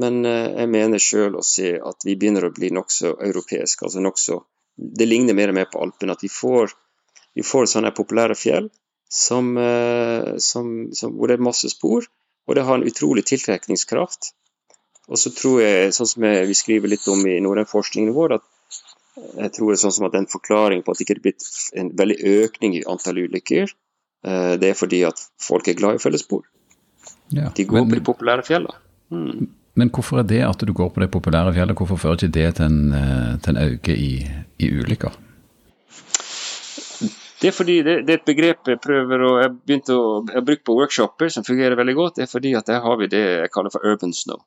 men 0.01 0.23
uh, 0.25 0.53
jeg 0.57 0.71
mener 0.73 1.03
sjøl 1.03 1.37
å 1.37 1.45
se 1.47 1.75
at 1.77 2.07
vi 2.09 2.17
begynner 2.17 2.49
å 2.49 2.55
bli 2.55 2.73
nokså 2.73 3.17
europeiske. 3.29 3.85
altså 3.85 4.01
nokså 4.01 4.43
Det 4.77 5.09
ligner 5.09 5.37
mer 5.37 5.53
og 5.53 5.59
mer 5.59 5.69
på 5.73 5.83
Alpene. 5.85 6.17
At 6.17 6.25
vi 6.25 6.31
får, 6.33 6.73
vi 7.35 7.45
får 7.45 7.69
sånne 7.75 7.93
populære 7.97 8.37
fjell 8.39 8.71
som, 9.13 9.51
som, 10.41 10.69
som, 10.97 11.11
hvor 11.13 11.29
det 11.29 11.35
er 11.37 11.45
masse 11.45 11.69
spor, 11.69 12.07
og 12.49 12.57
det 12.57 12.65
har 12.65 12.79
en 12.79 12.87
utrolig 12.89 13.27
tiltrekningskraft. 13.29 14.31
Og 15.13 15.21
så 15.21 15.33
tror 15.37 15.61
jeg, 15.61 15.93
sånn 15.93 16.09
som 16.09 16.25
vi 16.25 16.57
skriver 16.57 16.89
litt 16.89 17.05
om 17.13 17.21
i 17.29 17.37
norrønforskningen 17.45 18.15
vår, 18.17 18.39
at 18.39 18.49
jeg 19.15 19.53
tror 19.53 19.73
det 19.73 19.77
er 19.77 19.83
sånn 19.83 19.95
som 19.99 20.07
at 20.09 20.15
en 20.17 20.29
forklaring 20.31 20.85
på 20.85 20.93
at 20.93 21.01
det 21.01 21.05
ikke 21.05 21.17
er 21.19 21.25
blitt 21.27 21.49
en 21.79 21.91
veldig 21.99 22.19
økning 22.45 22.77
i 22.79 22.85
antall 22.89 23.21
ulykker, 23.27 23.75
eh, 24.25 24.53
det 24.61 24.71
er 24.73 24.79
fordi 24.79 25.03
at 25.09 25.21
folk 25.43 25.69
er 25.69 25.77
glad 25.77 25.99
i 25.99 26.01
å 26.01 26.05
følge 26.05 26.23
spor. 26.23 26.47
Ja, 27.35 27.51
de 27.53 27.67
går 27.69 27.83
men, 27.83 27.91
på 27.91 27.99
de 27.99 28.07
populære 28.07 28.47
fjellene. 28.47 28.79
Mm. 29.13 29.51
Men 29.75 29.89
hvorfor 29.89 30.21
er 30.21 30.29
det 30.29 30.43
at 30.45 30.65
du 30.69 30.73
går 30.77 30.91
på 30.93 31.01
det 31.01 31.11
populære 31.11 31.55
fjellet, 31.57 31.77
hvorfor 31.77 32.01
fører 32.01 32.21
ikke 32.21 32.35
det 32.35 32.49
til 32.59 32.67
en, 32.69 32.81
eh, 32.97 33.37
til 33.41 33.55
en 33.57 33.63
øke 33.63 33.97
i, 33.97 34.11
i 34.59 34.73
ulykker? 34.81 35.15
Det 37.43 37.49
er 37.49 37.55
fordi 37.57 37.77
det, 37.83 37.95
det, 38.07 38.15
er 38.15 38.21
et 38.21 38.29
begrep 38.29 38.69
jeg 38.71 38.79
prøver 38.79 39.23
å 39.27 39.31
jeg 39.41 39.55
begynte 39.67 39.95
å, 39.99 40.11
jeg 40.29 40.37
har 40.39 40.45
brukt 40.47 40.63
på 40.69 40.77
workshoper 40.79 41.33
som 41.35 41.47
fungerer 41.47 41.75
veldig 41.79 41.95
godt. 41.99 42.19
Det 42.19 42.27
er 42.27 42.31
fordi 42.31 42.53
at 42.55 42.69
der 42.69 42.85
har 42.85 43.01
vi 43.01 43.09
det 43.11 43.23
jeg 43.23 43.51
kaller 43.55 43.73
for 43.75 43.83
urban 43.83 44.13
snow. 44.15 44.45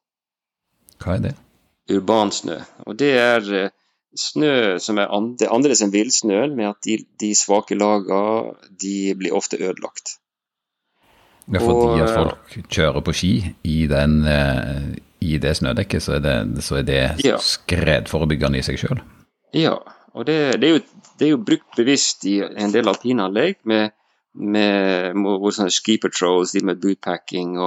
Hva 1.04 1.18
er 1.18 1.26
det? 1.26 1.34
Urban 1.92 2.32
snø. 2.32 2.62
Og 2.88 2.96
det 3.02 3.12
er 3.20 3.50
eh, 3.60 3.74
snø 4.16 4.54
som 4.80 5.02
er 5.02 5.12
andre, 5.12 5.50
annerledes 5.52 5.84
enn 5.84 5.94
villsnøen, 5.94 6.56
med 6.56 6.72
at 6.72 6.80
de, 6.88 7.02
de 7.22 7.34
svake 7.36 7.76
lagene 7.76 8.56
de 8.82 8.96
blir 9.20 9.36
ofte 9.36 9.60
ødelagt. 9.60 10.16
Ja, 11.52 11.60
fordi 11.62 12.02
at 12.02 12.16
folk 12.16 12.56
kjører 12.74 13.04
på 13.06 13.14
ski 13.14 13.34
i, 13.62 13.76
den, 13.92 14.22
eh, 14.26 14.96
i 15.24 15.38
det 15.42 15.56
snødekket, 15.60 16.04
så 16.04 16.18
er 16.18 16.24
det, 16.24 16.36
så 16.64 16.80
er 16.80 16.88
det 16.88 17.02
ja. 17.24 17.38
skredforebyggende 17.42 18.60
i 18.60 18.66
seg 18.66 18.80
sjøl? 18.82 19.02
Ja, 19.56 19.78
og 20.16 20.28
det, 20.28 20.38
det, 20.62 20.68
er 20.68 20.78
jo, 20.78 20.84
det, 21.18 21.26
er 21.28 21.32
jo, 21.34 21.42
brukt 21.48 21.78
bevisst 21.78 22.26
i 22.28 22.38
en 22.44 22.74
del 22.74 22.90
alpinanlegg 22.92 23.60
med, 23.68 23.96
med, 24.36 25.16
med 25.16 25.56
sånne 25.56 25.74
ski 25.74 25.98
patrols, 26.04 26.54
de 26.56 26.64
med 26.68 26.82
bootpacking, 26.84 27.58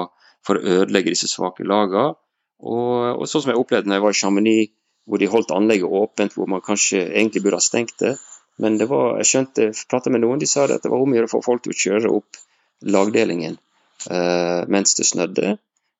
for 0.47 0.59
å 0.59 0.79
ødelegge 0.79 1.13
disse 1.13 1.31
svake 1.31 1.67
lagene. 1.67 2.17
Og, 2.59 3.23
og 3.23 3.29
sånn 3.31 3.45
som 3.45 3.53
jeg 3.53 3.61
opplevde 3.61 3.91
når 3.91 3.99
jeg 3.99 4.05
var 4.07 4.17
i 4.17 4.21
Chamonix, 4.21 4.73
hvor 5.09 5.21
de 5.21 5.31
holdt 5.31 5.55
anlegget 5.55 5.99
åpent, 6.01 6.35
hvor 6.37 6.49
man 6.51 6.65
kanskje 6.65 7.05
egentlig 7.07 7.45
burde 7.45 7.61
ha 7.61 7.65
stengt 7.65 7.97
det. 8.03 8.17
Men 8.59 8.77
det 8.81 8.89
var, 8.91 9.17
jeg 9.21 9.31
skjønte, 9.31 9.71
pratet 9.91 10.13
med 10.13 10.25
noen, 10.25 10.41
de 10.43 10.49
sa 10.51 10.67
det 10.67 10.79
at 10.79 10.85
det 10.85 10.91
var 10.93 11.01
om 11.03 11.15
å 11.15 11.17
gjøre 11.17 11.31
å 11.31 11.35
få 11.37 11.45
folk 11.47 11.65
til 11.65 11.75
å 11.75 11.79
kjøre 11.79 12.13
opp 12.17 12.41
lagdelingen 12.83 13.57
eh, 14.11 14.63
mens 14.71 14.97
det 14.99 15.07
snødde, 15.07 15.57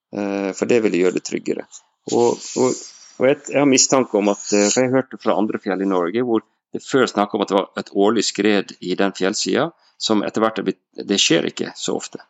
for 0.09 0.65
det 0.69 0.79
ville 0.81 1.03
gjøre 1.03 1.19
det 1.19 1.25
tryggere. 1.27 1.67
Og, 2.13 2.39
og, 2.57 2.79
og 3.19 3.27
jeg, 3.27 3.37
jeg, 3.51 3.59
har 3.59 3.67
mistanke 3.69 4.17
om 4.17 4.31
at 4.31 4.41
eh, 4.55 4.69
For 4.71 4.85
jeg 4.85 4.93
hørte 4.93 5.19
fra 5.21 5.37
andre 5.37 5.61
fjell 5.61 5.83
i 5.83 5.89
Norge 5.89 6.23
hvor 6.25 6.45
det 6.73 6.83
før 6.85 7.07
snakka 7.09 7.37
om 7.37 7.43
at 7.43 7.51
det 7.51 7.57
var 7.57 7.69
et 7.81 7.93
årlig 7.97 8.23
skred 8.27 8.75
i 8.85 8.93
den 8.97 9.13
fjellsida, 9.17 9.71
som 9.97 10.21
etter 10.21 10.43
hvert 10.43 10.59
er 10.61 10.67
blitt 10.67 10.81
Det 11.11 11.17
skjer 11.17 11.47
ikke 11.49 11.71
så 11.77 11.95
ofte. 11.97 12.21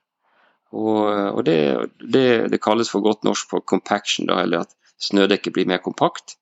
Og, 0.71 1.01
og 1.09 1.41
det, 1.43 1.57
det, 1.99 2.51
det, 2.53 2.61
kalles 2.63 2.91
for 2.93 3.03
godt 3.03 3.25
norsk 3.27 3.49
for 3.51 3.65
compaction, 3.67 4.29
da, 4.29 4.39
eller 4.45 4.63
at 4.63 4.75
snødekket 5.01 5.55
blir 5.55 5.67
mer 5.67 5.81
kompakt. 5.83 6.37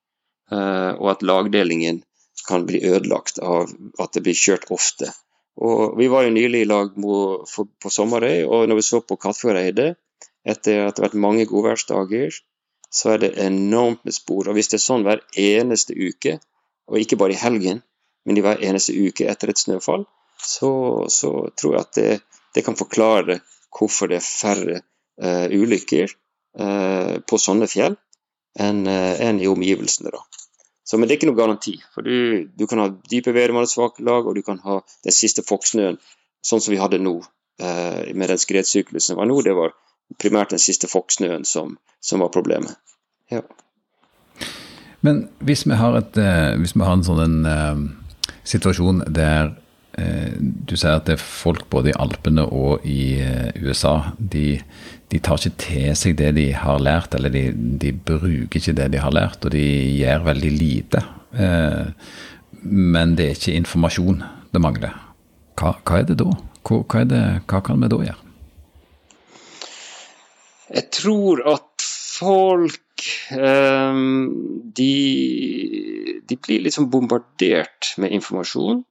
Uh, 0.51 0.94
og 1.00 1.10
at 1.15 1.25
lagdelingen 1.25 2.03
kan 2.48 2.67
bli 2.67 2.84
ødelagt 2.86 3.41
av 3.44 3.72
at 4.00 4.13
det 4.13 4.24
blir 4.27 4.38
kjørt 4.38 4.70
ofte. 4.72 5.10
Og 5.58 5.98
Vi 5.98 6.08
var 6.12 6.27
jo 6.27 6.36
nylig 6.36 6.62
i 6.63 6.70
lag 6.70 6.94
på, 6.94 7.89
Sommerøy, 7.89 8.46
og 8.46 8.70
når 8.70 8.77
vi 8.77 8.86
så 8.86 9.01
på 9.01 9.17
Kattfjordeidet, 9.17 9.96
etter 10.48 10.86
at 10.86 10.96
det 10.96 11.04
har 11.04 11.10
vært 11.10 11.24
mange 11.25 11.48
godværsdager, 11.50 12.38
så 12.89 13.13
er 13.13 13.24
det 13.24 13.34
enormt 13.44 14.06
med 14.08 14.16
spor. 14.16 14.48
Og 14.48 14.56
Hvis 14.56 14.72
det 14.72 14.80
er 14.80 14.86
sånn 14.86 15.06
hver 15.08 15.24
eneste 15.36 15.96
uke, 15.96 16.38
og 16.88 17.00
ikke 17.01 17.20
bare 17.20 17.36
i 17.36 17.42
helgen, 17.42 17.82
men 18.25 18.39
i 18.39 18.44
hver 18.44 18.63
eneste 18.63 18.96
uke 18.96 19.27
etter 19.27 19.51
et 19.51 19.60
snøfall, 19.60 20.06
så, 20.38 20.72
så 21.12 21.32
tror 21.58 21.75
jeg 21.75 21.84
at 21.86 21.94
det, 21.98 22.10
det, 22.56 22.63
kan 22.63 22.77
forklare 22.77 23.39
hvorfor 23.74 24.12
det 24.12 24.20
er 24.20 24.25
færre 24.25 24.80
uh, 25.24 25.48
ulykker 25.51 26.12
uh, 26.62 27.18
på 27.27 27.39
sånne 27.42 27.68
fjell 27.72 27.98
enn 28.60 28.84
uh, 28.88 29.16
en 29.24 29.42
i 29.42 29.50
omgivelsene. 29.50 30.13
da. 30.13 30.22
Så, 30.88 30.98
men 30.98 31.08
det 31.08 31.16
er 31.16 31.20
ikke 31.20 31.32
noe 31.32 31.39
garanti. 31.39 31.75
For 31.94 32.06
du, 32.06 32.48
du 32.56 32.68
kan 32.70 32.84
ha 32.84 32.92
dype 33.12 33.34
vedvarende 33.36 33.72
svake 33.72 34.06
lag, 34.08 34.27
og 34.27 34.38
du 34.38 34.44
kan 34.46 34.62
ha 34.63 34.80
den 35.04 35.16
siste 35.16 35.44
fokksnøen, 35.44 36.00
sånn 36.46 36.63
som 36.63 36.72
vi 36.72 36.80
hadde 36.80 37.01
nå, 37.04 37.18
med 37.58 38.30
den 38.30 38.39
skredsyklusen 38.39 39.16
det 39.16 39.18
var 39.20 39.27
nå. 39.27 39.39
Det 39.44 39.56
var 39.58 39.74
primært 40.22 40.56
den 40.56 40.62
siste 40.62 40.90
fokksnøen 40.90 41.46
som, 41.46 41.78
som 42.02 42.24
var 42.24 42.34
problemet. 42.34 42.78
Ja. 43.32 43.44
Men 45.06 45.28
hvis 45.46 45.66
vi 45.68 45.78
har, 45.78 45.98
et, 46.00 46.18
hvis 46.58 46.76
vi 46.76 46.84
har 46.84 46.98
en 46.98 47.06
sånn 47.06 47.24
en, 47.24 47.40
uh, 47.46 48.22
situasjon 48.48 49.04
der 49.14 49.52
uh, 50.00 50.32
du 50.40 50.74
sier 50.76 50.98
at 50.98 51.10
det 51.10 51.18
er 51.18 51.24
folk 51.24 51.68
både 51.70 51.92
i 51.92 51.98
Alpene 52.00 52.48
og 52.48 52.86
i 52.88 53.20
uh, 53.22 53.52
USA. 53.62 54.14
De, 54.18 54.58
de, 55.12 55.20
tar 55.20 55.38
ikke 55.40 55.62
til 55.64 55.92
seg 56.00 56.18
det 56.20 56.34
de 56.40 56.48
har 56.58 56.82
lært, 56.84 57.16
eller 57.16 57.34
de, 57.34 57.50
de, 57.54 57.94
bruker 57.94 58.60
ikke 58.60 58.76
det 58.80 58.90
de 58.96 59.04
har 59.04 59.14
lært, 59.16 59.46
og 59.46 59.54
de 59.54 59.68
gjør 60.00 60.26
veldig 60.32 60.54
lite. 60.56 61.04
Eh, 61.38 61.86
men 62.62 63.16
det 63.18 63.26
er 63.26 63.38
ikke 63.38 63.58
informasjon 63.62 64.24
det 64.54 64.62
mangler. 64.64 64.96
Hva, 65.58 65.76
hva 65.86 66.02
er 66.02 66.08
det 66.10 66.20
da? 66.22 66.32
Hva, 66.68 66.82
hva, 66.84 67.04
det, 67.08 67.22
hva, 67.48 67.62
kan 67.66 67.84
vi 67.84 67.92
da 67.92 68.02
gjøre? 68.10 68.26
Jeg 70.74 70.90
tror 70.92 71.44
at 71.48 71.88
folk 72.18 72.84
de, 74.78 74.94
de 76.28 76.38
blir 76.44 76.64
liksom 76.66 76.90
bombardert 76.92 77.94
med 78.02 78.12
informasjon. 78.18 78.84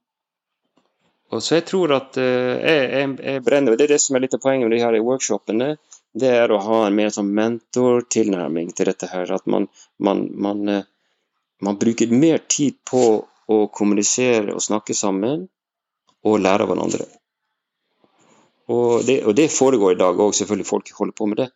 Og 1.35 1.43
så 1.43 1.57
jeg 1.57 1.65
tror 1.67 1.91
at 1.97 2.17
uh, 2.21 2.55
jeg, 2.55 3.15
jeg, 3.19 3.43
brenner 3.43 3.75
Det 3.75 3.87
er 3.87 3.95
det 3.95 4.01
som 4.03 4.15
er 4.15 4.23
litt 4.23 4.35
av 4.37 4.43
poenget 4.43 4.69
med 4.69 4.77
de 4.77 4.83
her 4.83 4.99
workshopene. 5.03 5.73
Det 6.17 6.29
er 6.31 6.51
å 6.51 6.61
ha 6.63 6.85
en 6.85 6.95
mer 6.95 7.11
sånn 7.13 7.33
mentortilnærming 7.35 8.71
til 8.75 8.89
dette 8.89 9.09
her. 9.11 9.33
At 9.35 9.45
man, 9.51 9.67
man, 9.99 10.23
man, 10.33 10.63
uh, 10.71 10.85
man, 11.63 11.79
bruker 11.81 12.13
mer 12.15 12.45
tid 12.47 12.79
på 12.87 13.03
å 13.47 13.59
kommunisere 13.75 14.55
og 14.55 14.63
snakke 14.63 14.95
sammen 14.95 15.47
og 16.27 16.41
lære 16.43 16.63
av 16.63 16.71
hverandre. 16.71 17.07
Og 18.71 19.03
det, 19.07 19.21
og 19.27 19.35
det 19.35 19.51
foregår 19.51 19.95
i 19.95 19.99
dag 19.99 20.19
òg, 20.19 20.33
selvfølgelig 20.35 20.67
folk 20.67 20.89
holder 20.95 21.15
på 21.15 21.27
med 21.31 21.43
det. 21.43 21.51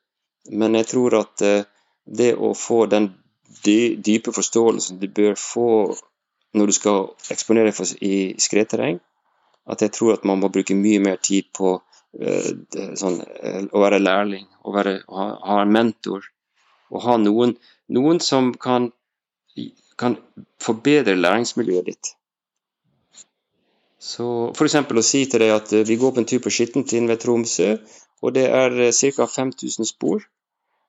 Men 0.50 0.75
jeg 0.75 0.88
tror 0.89 1.17
at 1.19 1.43
uh, 1.45 1.63
det 2.05 2.33
å 2.36 2.53
få 2.57 2.86
den 2.89 3.12
dype 3.62 4.33
forståelsen 4.33 5.00
du 5.01 5.07
bør 5.12 5.36
få 5.38 5.67
når 6.57 6.71
du 6.71 6.75
skal 6.75 7.31
eksponere 7.31 7.71
deg 7.71 8.03
i 8.03 8.15
skredterreng, 8.41 9.00
at 9.71 9.83
jeg 9.83 9.93
tror 9.95 10.15
at 10.15 10.25
man 10.27 10.41
må 10.41 10.50
bruke 10.51 10.75
mye 10.75 11.00
mer 11.03 11.19
tid 11.24 11.51
på 11.55 11.75
uh, 11.77 12.50
sånn, 13.00 13.19
uh, 13.21 13.62
å 13.71 13.83
være 13.83 14.01
lærling, 14.01 14.48
å, 14.65 14.74
være, 14.75 14.98
å 15.07 15.27
ha, 15.45 15.62
en 15.62 15.71
mentor. 15.71 16.25
Og 16.91 17.05
ha 17.05 17.15
noen, 17.21 17.55
noen 17.93 18.19
som 18.24 18.51
kan, 18.60 18.89
kan, 20.00 20.17
forbedre 20.60 21.15
læringsmiljøet 21.15 21.88
ditt. 21.88 22.12
Så 24.01 24.25
F.eks. 24.51 24.75
å 24.81 25.05
si 25.05 25.24
til 25.29 25.43
deg 25.43 25.53
at 25.55 25.71
vi 25.88 25.95
går 26.01 26.15
på 26.15 26.24
en 26.24 26.27
tur 26.27 26.41
på 26.43 26.51
Skittentind 26.51 27.07
ved 27.12 27.21
Tromsø, 27.21 27.75
og 28.22 28.34
det 28.38 28.48
er 28.48 28.78
ca. 28.94 29.28
5000 29.28 29.90
spor. 29.90 30.24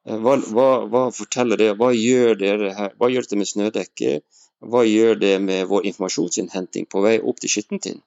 Hva, 0.03 0.35
hva, 0.55 0.69
hva, 0.91 1.03
forteller 1.15 1.61
det? 1.61 1.73
Hva 1.79 1.93
gjør 1.95 2.39
dere 2.39 2.73
her? 2.77 2.95
Hva 2.99 3.11
gjør 3.13 3.29
det 3.31 3.39
med 3.39 3.51
snødekket? 3.51 4.25
Hva 4.73 4.83
gjør 4.87 5.19
det 5.19 5.37
med 5.43 5.69
vår 5.71 5.87
informasjonsinnhenting 5.91 6.89
på 6.91 7.03
vei 7.05 7.17
opp 7.21 7.39
til 7.43 7.53
Skittentinn? 7.55 8.03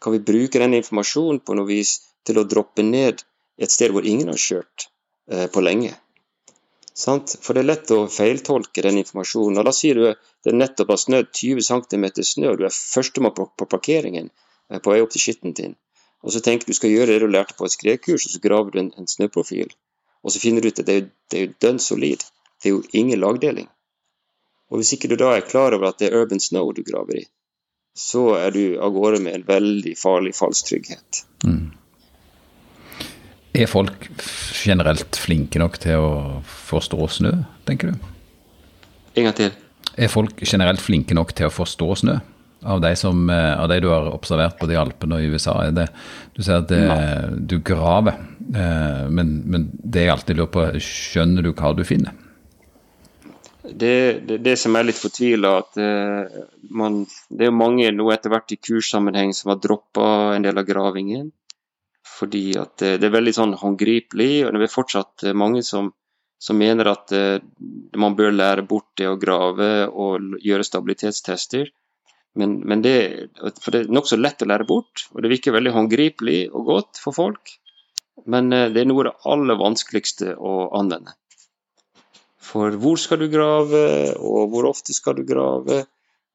Kan 0.00 0.14
vi 0.14 0.20
bruke 0.30 0.60
den 0.62 0.76
informasjonen 0.78 1.40
på 1.44 1.56
noe 1.58 1.68
vis 1.68 1.98
til 2.28 2.38
å 2.38 2.46
droppe 2.48 2.84
ned 2.84 3.24
et 3.58 3.72
sted 3.74 3.92
hvor 3.92 4.06
ingen 4.06 4.30
har 4.30 4.40
kjørt 4.40 4.86
eh, 5.32 5.48
på 5.52 5.64
lenge? 5.64 5.96
Sant? 6.98 7.36
For 7.42 7.54
det 7.54 7.64
er 7.64 7.70
lett 7.72 7.92
å 7.94 8.04
feiltolke 8.12 8.84
den 8.84 9.00
informasjonen. 9.02 9.58
Og 9.60 9.66
da 9.68 9.74
sier 9.74 9.98
du 9.98 10.06
du 10.08 10.50
det 10.50 10.54
nettopp 10.56 10.92
har 10.94 11.00
snødd 11.02 11.32
20 11.34 11.66
cm 11.66 12.06
snø, 12.22 12.52
og 12.52 12.60
du 12.60 12.64
er 12.68 12.74
førstemann 12.74 13.34
på, 13.34 13.48
på 13.58 13.68
parkeringen 13.70 14.30
eh, 14.30 14.78
på 14.78 14.92
vei 14.92 15.00
opp 15.02 15.12
til 15.14 15.24
Skittentinn. 15.24 15.76
Og 16.22 16.34
så 16.34 16.42
tenker 16.42 16.66
du 16.66 16.76
skal 16.76 16.90
gjøre 16.90 17.12
det 17.12 17.20
du 17.22 17.28
lærte 17.30 17.54
på 17.58 17.68
et 17.68 17.74
skredkurs, 17.74 18.26
og 18.26 18.32
så 18.32 18.42
graver 18.42 18.74
du 18.74 18.80
en, 18.82 18.92
en 18.98 19.10
snøprofil. 19.10 19.70
Og 20.24 20.34
så 20.34 20.42
finner 20.42 20.62
du 20.62 20.68
ut 20.68 20.80
at 20.82 20.86
det 20.86 20.96
er, 20.96 21.08
det 21.30 21.38
er 21.38 21.46
jo 21.46 21.56
dønn 21.62 21.78
solid. 21.82 22.24
Det 22.58 22.70
er 22.70 22.74
jo 22.74 22.82
ingen 22.92 23.20
lagdeling. 23.20 23.68
Og 24.68 24.80
hvis 24.80 24.92
ikke 24.96 25.08
du 25.08 25.16
da 25.16 25.32
er 25.36 25.46
klar 25.46 25.76
over 25.76 25.92
at 25.92 26.00
det 26.00 26.10
er 26.10 26.18
urban 26.20 26.42
snow 26.42 26.72
du 26.74 26.82
graver 26.84 27.22
i, 27.22 27.24
så 27.98 28.34
er 28.38 28.54
du 28.54 28.62
av 28.82 28.92
gårde 28.94 29.22
med 29.22 29.34
en 29.34 29.46
veldig 29.46 29.94
farlig 29.98 30.34
falsk 30.36 30.68
trygghet. 30.70 31.22
Mm. 31.46 31.70
Er 33.58 33.66
folk 33.66 34.10
generelt 34.54 35.16
flinke 35.18 35.58
nok 35.58 35.78
til 35.82 35.98
å 35.98 36.10
forstå 36.68 37.08
snø, 37.10 37.32
tenker 37.66 37.90
du? 37.90 38.10
En 39.18 39.26
gang 39.26 39.34
til. 39.38 39.54
Er 39.98 40.12
folk 40.12 40.44
generelt 40.46 40.82
flinke 40.84 41.16
nok 41.16 41.32
til 41.34 41.48
å 41.48 41.54
forstå 41.54 41.88
snø? 42.04 42.18
Av 42.66 42.80
de, 42.82 42.96
som, 42.98 43.30
eh, 43.30 43.60
av 43.60 43.68
de 43.70 43.80
du 43.80 43.88
har 43.88 44.08
observert 44.10 44.58
både 44.58 44.74
i 44.74 44.78
Alpene 44.80 45.18
og 45.18 45.22
i 45.22 45.28
USA? 45.30 45.54
Er 45.62 45.76
det, 45.76 45.88
du 46.34 46.42
sier 46.42 46.64
at 46.64 46.72
det, 46.72 46.80
du 47.46 47.60
graver, 47.62 48.18
eh, 48.50 49.04
men, 49.14 49.36
men 49.46 49.68
det 49.78 50.08
jeg 50.08 50.14
alltid 50.14 50.40
lurer 50.40 50.54
på, 50.56 50.64
skjønner 50.82 51.46
du 51.46 51.52
hva 51.52 51.70
du 51.78 51.84
finner? 51.86 52.16
det, 53.72 54.20
det, 54.26 54.38
det, 54.38 54.56
som 54.56 54.76
er 54.76 54.86
litt 54.88 54.98
fortvila, 54.98 55.52
at 55.60 55.78
uh, 55.80 56.44
man, 56.70 57.02
det 57.28 57.48
er 57.48 57.54
mange 57.54 57.90
nå 57.92 58.08
etter 58.14 58.32
hvert 58.32 58.54
i 58.54 58.60
kurssammenheng 58.60 59.34
som 59.36 59.52
har 59.52 59.60
droppa 59.62 60.08
en 60.36 60.46
del 60.46 60.58
av 60.58 60.66
gravingen. 60.68 61.30
Fordi 62.08 62.56
at 62.58 62.80
det 62.80 63.04
er 63.04 63.14
veldig 63.14 63.34
sånn 63.36 63.54
håndgripelig, 63.60 64.46
og 64.46 64.56
det 64.56 64.66
er 64.66 64.72
fortsatt 64.72 65.26
mange 65.36 65.60
som, 65.66 65.92
som, 66.40 66.58
mener 66.58 66.88
at 66.90 67.12
man 67.94 68.16
bør 68.18 68.32
lære 68.32 68.64
bort 68.66 68.88
det 68.98 69.06
å 69.10 69.18
grave 69.20 69.68
og 69.86 70.38
gjøre 70.42 70.66
stabilitetstester. 70.66 71.68
Men, 72.38 72.58
men 72.70 72.82
det, 72.84 72.96
for 73.58 73.74
det 73.74 73.84
er 73.84 73.94
nokså 73.94 74.18
lett 74.20 74.44
å 74.44 74.48
lære 74.48 74.68
bort, 74.68 75.08
og 75.14 75.24
det 75.24 75.32
virker 75.32 75.56
veldig 75.56 75.74
håndgripelig 75.74 76.40
og 76.52 76.68
godt 76.72 77.00
for 77.02 77.16
folk. 77.16 77.54
Men 78.30 78.50
det 78.50 78.82
er 78.82 78.88
noe 78.88 79.04
av 79.04 79.08
det 79.08 79.30
aller 79.32 79.58
vanskeligste 79.58 80.34
å 80.36 80.54
anvende. 80.78 81.14
For 82.48 82.74
hvor 82.80 82.98
skal 83.00 83.20
du 83.22 83.28
grave, 83.32 83.84
og 84.16 84.52
hvor 84.52 84.68
ofte 84.70 84.96
skal 84.96 85.18
du 85.18 85.24
grave? 85.28 85.84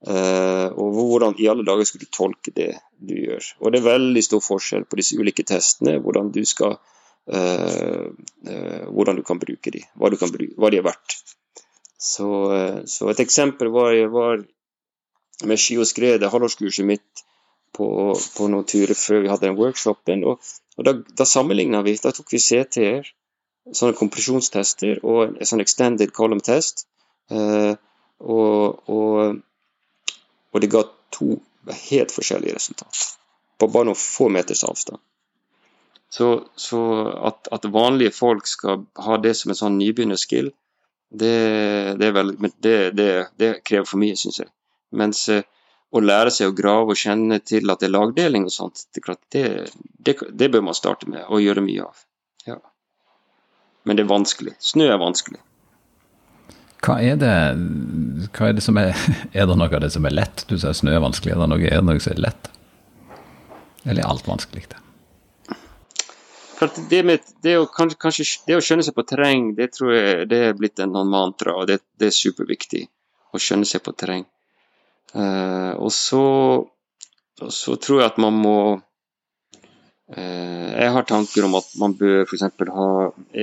Uh, 0.04 0.68
og 0.76 0.98
hvordan 0.98 1.38
i 1.40 1.46
alle 1.48 1.64
dager 1.64 1.88
skal 1.88 2.02
du 2.02 2.10
tolke 2.12 2.52
det 2.52 2.74
du 3.00 3.14
gjør. 3.16 3.46
Og 3.64 3.72
det 3.72 3.80
er 3.80 3.86
veldig 3.86 4.24
stor 4.26 4.42
forskjell 4.44 4.84
på 4.84 5.00
disse 5.00 5.16
ulike 5.16 5.46
testene, 5.48 5.96
hvordan 6.04 6.28
du 6.36 6.42
skal 6.48 6.76
uh, 6.76 8.10
uh, 8.12 8.84
hvordan 8.92 9.22
du 9.22 9.24
kan 9.24 9.40
bruke 9.40 9.72
dem, 9.72 9.86
hva, 9.96 10.12
hva 10.12 10.74
de 10.74 10.82
er 10.82 10.86
verdt. 10.90 11.16
Så, 12.04 12.28
så, 12.92 13.08
et 13.08 13.22
eksempel 13.24 13.70
var, 13.72 13.96
var 14.12 14.42
med 15.50 15.62
ski 15.62 15.78
og 15.82 15.88
skred, 15.90 16.24
halvårskurset 16.24 16.88
mitt 16.88 17.24
på, 17.74 17.88
på, 18.14 18.48
noen 18.52 18.68
turer 18.70 18.98
før 18.98 19.24
vi 19.24 19.32
hadde 19.32 19.48
den 19.48 19.58
workshopen. 19.58 20.24
Og, 20.30 20.54
og 20.78 20.88
da, 20.88 20.96
da 21.18 21.28
sammenligna 21.28 21.82
vi, 21.86 21.96
da 22.02 22.14
tok 22.16 22.34
vi 22.34 22.42
CT-er 22.42 23.10
sånne 23.72 23.96
kompresjonstester 23.98 25.02
og 25.08 25.38
en 25.38 25.48
sånn 25.48 25.64
extended 25.64 26.14
column 26.16 26.44
test. 26.44 26.86
Eh, 27.32 27.74
og, 28.24 28.90
og, 28.92 29.40
og, 30.52 30.62
det 30.62 30.72
ga 30.72 30.84
to 31.16 31.38
helt 31.88 32.12
forskjellige 32.12 32.56
resultat 32.58 33.04
på 33.60 33.70
bare 33.72 33.88
noen 33.90 34.00
få 34.00 34.30
meters 34.34 34.64
avstand. 34.68 35.00
Så, 36.14 36.28
så 36.60 36.80
at, 37.26 37.48
at, 37.56 37.66
vanlige 37.74 38.14
folk 38.14 38.46
skal 38.48 38.84
ha 39.02 39.18
det 39.18 39.34
som 39.40 39.50
en 39.50 39.58
sånn 39.58 39.80
nybegynnerskill, 39.80 40.52
det, 41.14 41.38
det, 41.98 42.10
det, 42.62 43.08
det, 43.40 43.50
krever 43.66 43.88
for 43.90 44.02
mye, 44.02 44.18
syns 44.20 44.44
jeg. 44.44 44.52
Mens 44.94 45.26
eh, 45.34 45.46
å 45.94 46.02
lære 46.02 46.34
seg 46.34 46.50
å 46.50 46.58
grave 46.58 46.94
og 46.94 47.00
kjenne 47.00 47.40
til 47.46 47.70
at 47.70 47.82
det 47.82 47.90
er 47.90 47.96
lagdeling 47.96 48.48
og 48.50 48.54
sånt, 48.54 48.86
det, 49.34 49.46
det, 50.00 50.50
bør 50.50 50.64
man 50.66 50.78
starte 50.78 51.10
med 51.10 51.26
og 51.28 51.44
gjøre 51.44 51.64
mye 51.66 51.86
av. 51.86 52.06
Ja. 52.50 52.60
Men 53.86 54.00
det 54.00 54.06
er 54.06 54.14
vanskelig. 54.14 54.56
Snø 54.64 54.88
er 54.90 55.02
vanskelig. 55.02 55.42
Hva 56.84 56.98
er 57.00 57.20
det, 57.20 57.34
hva 58.36 58.50
er 58.50 58.58
det 58.58 58.64
som 58.66 58.76
er 58.80 58.92
Er 59.38 59.46
det 59.48 59.56
noe 59.56 59.70
av 59.70 59.84
det 59.84 59.94
som 59.94 60.08
er 60.08 60.16
lett? 60.16 60.44
Du 60.50 60.58
sier 60.58 60.76
snø 60.76 60.98
er 60.98 61.04
vanskelig. 61.04 61.36
Er 61.36 61.44
det 61.44 61.52
noe, 61.52 61.68
er 61.68 61.80
det 61.80 61.88
noe 61.88 62.02
som 62.04 62.16
er 62.16 62.26
lett? 62.26 62.50
Eller 63.86 64.02
er 64.02 64.10
alt 64.10 64.28
vanskelig? 64.28 64.66
Det? 64.72 64.80
Det, 66.90 67.00
med, 67.04 67.24
det, 67.44 67.58
å, 67.60 67.66
kanskje, 67.68 68.26
det, 68.48 68.56
å, 68.56 68.64
skjønne 68.64 68.86
seg 68.88 68.96
på 68.96 69.04
terreng, 69.08 69.50
det 69.58 69.74
tror 69.76 69.92
jeg 69.94 70.28
det 70.32 70.40
er 70.48 70.54
blitt 70.56 70.80
en 70.80 70.96
mantra, 71.12 71.58
og 71.60 71.68
det, 71.68 71.82
det 72.00 72.08
er 72.08 72.16
superviktig. 72.16 72.86
Å 73.34 73.42
skjønne 73.42 73.68
seg 73.68 73.84
på 73.84 73.92
terreng. 73.98 74.24
Uh, 75.14 75.74
og, 75.78 75.92
så, 75.94 76.24
så 77.54 77.76
tror 77.78 78.02
jeg 78.02 78.10
at 78.10 78.22
man 78.22 78.34
må 78.34 78.58
uh, 78.74 80.70
Jeg 80.74 80.90
har 80.96 81.06
tanker 81.06 81.46
om 81.46 81.60
at 81.60 81.68
man 81.78 81.94
bør 82.00 82.24
f.eks. 82.24 82.48
ha 82.74 82.88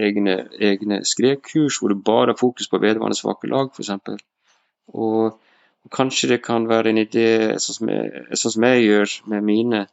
egne, 0.03 0.35
egne 0.59 1.03
skredkurs 1.07 1.79
hvor 1.79 1.95
det 1.95 2.01
bare 2.07 2.33
har 2.33 2.41
fokus 2.41 2.71
på 2.71 2.81
vedvarende 2.83 3.19
svake 3.19 3.51
lag, 3.53 3.71
f.eks. 3.71 3.93
Og, 4.91 5.39
og 5.85 5.95
kanskje 5.95 6.33
det 6.35 6.43
kan 6.43 6.67
være 6.69 6.91
en 6.91 7.03
idé, 7.05 7.29
sånn 7.63 7.79
som 7.79 7.93
jeg, 7.95 8.25
sånn 8.35 8.57
som 8.57 8.67
jeg 8.67 8.87
gjør 8.89 9.17
med 9.35 9.47
mine 9.47 9.85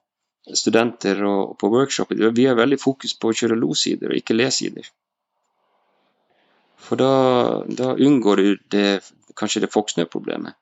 studenter 0.55 1.19
og, 1.27 1.41
og 1.51 1.57
på 1.61 1.69
workshopet. 1.73 2.23
Vi 2.33 2.47
har 2.47 2.57
veldig 2.57 2.79
fokus 2.81 3.13
på 3.19 3.31
å 3.31 3.37
kjøre 3.37 3.59
lo-sider 3.59 4.11
og 4.11 4.19
ikke 4.19 4.37
le-sider. 4.37 4.87
For 6.87 6.99
da, 6.99 7.11
da, 7.67 7.93
unngår 7.95 8.41
du 8.41 8.49
det, 8.71 8.87
kanskje 9.37 9.65
det 9.65 9.73
Foksnø-problemet. 9.73 10.55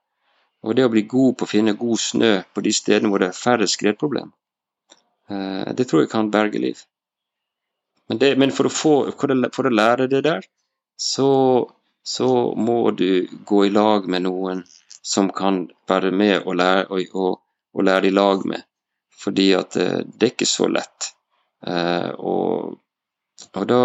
Og 0.65 0.73
det 0.75 0.87
å 0.87 0.91
bli 0.91 1.05
god 1.09 1.37
på 1.37 1.45
å 1.45 1.49
finne 1.49 1.77
god 1.77 2.01
snø 2.01 2.31
på 2.53 2.63
de 2.65 2.73
stedene 2.73 3.11
hvor 3.11 3.21
det 3.21 3.29
er 3.29 3.37
færre 3.37 3.67
skredproblem, 3.69 4.31
eh, 5.29 5.71
det 5.77 5.85
tror 5.89 6.03
jeg 6.03 6.11
kan 6.13 6.31
berge 6.33 6.61
liv. 6.61 6.81
Men, 8.09 8.19
det, 8.21 8.31
men 8.37 8.53
for, 8.53 8.69
å 8.69 8.73
få, 8.73 8.93
for, 9.17 9.69
å 9.69 9.73
lære 9.73 10.09
det 10.09 10.23
der, 10.25 10.45
så, 10.97 11.29
så, 12.05 12.29
må 12.57 12.79
du 12.97 13.27
gå 13.45 13.65
i 13.65 13.73
lag 13.73 14.09
med 14.09 14.25
noen 14.25 14.63
som 15.05 15.29
kan 15.33 15.65
være 15.89 16.11
med 16.13 16.45
og 16.45 16.57
lære, 16.61 16.87
og, 16.89 17.13
og, 17.13 17.41
og 17.73 17.85
lære 17.85 18.09
i 18.09 18.15
lag 18.15 18.45
med. 18.49 18.65
Fordi 19.25 19.51
at 19.57 19.77
det, 19.77 19.85
eh, 19.85 20.27
er 20.27 20.33
ikke 20.33 20.49
så 20.49 20.69
lett. 20.69 21.11
Eh, 21.65 22.11
og, 22.17 22.77
og 23.53 23.67
da, 23.69 23.81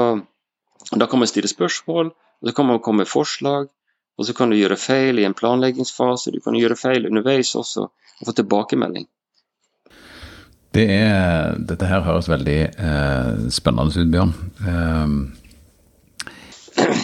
da, 0.92 1.06
kan 1.06 1.22
man 1.22 1.30
stille 1.30 1.48
spørsmål, 1.48 2.12
og 2.12 2.48
så 2.48 2.56
kan 2.56 2.68
man 2.68 2.80
komme 2.84 3.04
med 3.04 3.12
forslag. 3.12 3.68
Og 4.20 4.26
så 4.28 4.34
kan 4.36 4.52
du 4.52 4.58
gjøre 4.58 4.76
feil 4.76 5.18
i 5.18 5.24
en 5.24 5.36
planleggingsfase, 5.36 6.34
du 6.34 6.42
kan 6.44 6.58
gjøre 6.58 6.76
feil 6.76 7.08
underveis 7.08 7.54
også, 7.56 7.86
og 7.88 8.28
få 8.28 8.34
tilbakemelding. 8.36 9.08
Det 10.76 10.84
er, 10.92 11.56
dette 11.66 11.88
her 11.88 12.04
høres 12.04 12.28
veldig 12.30 12.58
eh, 12.68 13.30
spennende 13.50 13.96
ut, 13.96 14.12
Bjørn. 14.12 14.34
Um... 14.68 15.16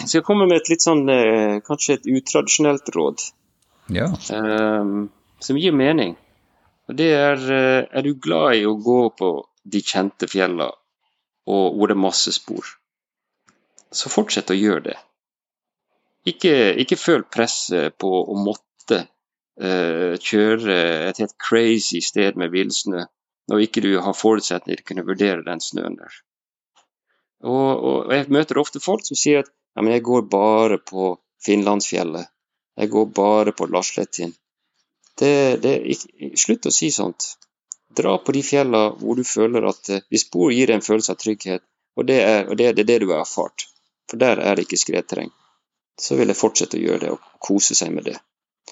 Jeg 0.07 0.23
kommer 0.23 0.47
med 0.47 0.61
et 0.61 0.69
litt 0.71 0.85
sånn, 0.85 1.03
eh, 1.11 1.57
kanskje 1.65 1.97
et 1.97 2.07
utradisjonelt 2.07 2.87
råd. 2.95 3.25
Ja. 3.97 4.07
Um, 4.31 5.09
som 5.43 5.59
gir 5.59 5.75
mening. 5.75 6.15
Og 6.87 6.95
det 6.99 7.09
er 7.15 7.43
eh, 7.51 7.85
Er 7.91 8.05
du 8.05 8.13
glad 8.15 8.61
i 8.61 8.65
å 8.67 8.77
gå 8.79 9.01
på 9.17 9.31
de 9.67 9.81
kjente 9.83 10.29
fjellene 10.31 10.69
og 11.47 11.75
hvor 11.75 11.87
det 11.87 11.95
er 11.95 12.03
masse 12.03 12.31
spor, 12.35 12.73
så 13.91 14.11
fortsett 14.11 14.51
å 14.51 14.57
gjøre 14.57 14.89
det. 14.89 14.97
Ikke, 16.27 16.53
ikke 16.81 16.99
føl 16.99 17.23
presset 17.31 17.95
på 18.01 18.09
å 18.09 18.35
måtte 18.39 19.03
uh, 19.05 20.15
kjøre 20.19 20.79
et 21.07 21.21
helt 21.21 21.35
crazy 21.39 22.01
sted 22.03 22.39
med 22.39 22.51
villsnø 22.55 23.05
når 23.47 23.63
ikke 23.63 23.83
du 23.85 23.93
har 24.03 24.17
forutsetninger 24.17 24.81
til 24.81 24.83
å 24.83 24.89
kunne 24.89 25.05
vurdere 25.07 25.45
den 25.45 25.61
snøen 25.63 25.95
der. 25.99 26.17
Og, 27.47 27.69
og, 27.77 28.11
Jeg 28.11 28.27
møter 28.33 28.59
ofte 28.59 28.83
folk 28.83 29.05
som 29.07 29.19
sier 29.19 29.45
at 29.45 29.51
ja, 29.53 29.83
men 29.83 29.93
jeg 29.93 30.03
går 30.03 30.25
bare 30.31 30.81
på 30.81 31.13
Finnlandsfjellet. 31.45 32.27
Jeg 32.81 32.91
går 32.91 33.07
bare 33.15 33.53
på 33.55 33.69
det, 35.63 35.75
slutt 36.37 36.67
å 36.67 36.73
si 36.73 36.89
sånt. 36.91 37.29
Dra 37.97 38.17
på 38.19 38.35
de 38.35 38.43
fjellene 38.43 38.97
hvor 38.99 39.15
du 39.15 39.23
føler 39.23 39.69
at 39.69 39.89
hvis 40.09 40.27
spor 40.27 40.51
gir 40.51 40.67
deg 40.67 40.81
en 40.81 40.85
følelse 40.85 41.13
av 41.13 41.21
trygghet, 41.21 41.63
og 41.97 42.09
det 42.09 42.19
er, 42.25 42.49
og 42.49 42.57
det 42.57 42.71
er 42.73 42.83
det 42.83 42.99
du 43.05 43.11
har 43.13 43.23
erfart. 43.23 43.69
For 44.09 44.19
der 44.21 44.41
er 44.43 44.57
det 44.57 44.67
ikke 44.67 44.81
skredterreng 44.81 45.31
så 46.01 46.15
vil 46.15 46.29
jeg 46.29 46.39
fortsette 46.39 46.77
å 46.77 46.83
gjøre 46.83 47.03
det 47.05 47.11
og 47.15 47.29
kose 47.43 47.75
seg 47.77 47.93
med 47.93 48.09
det. 48.09 48.17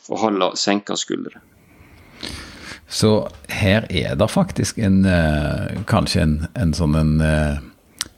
Og 0.09 0.21
ha 0.21 0.49
senka 0.59 0.97
skuldre. 0.99 1.41
Så 2.87 3.27
her 3.49 3.87
er 3.89 4.15
det 4.15 4.27
faktisk 4.29 4.77
en, 4.77 5.05
eh, 5.05 5.81
kanskje 5.89 6.21
en, 6.21 6.35
en 6.53 6.73
sånn 6.73 6.95
en, 6.95 7.21
eh, 7.21 7.57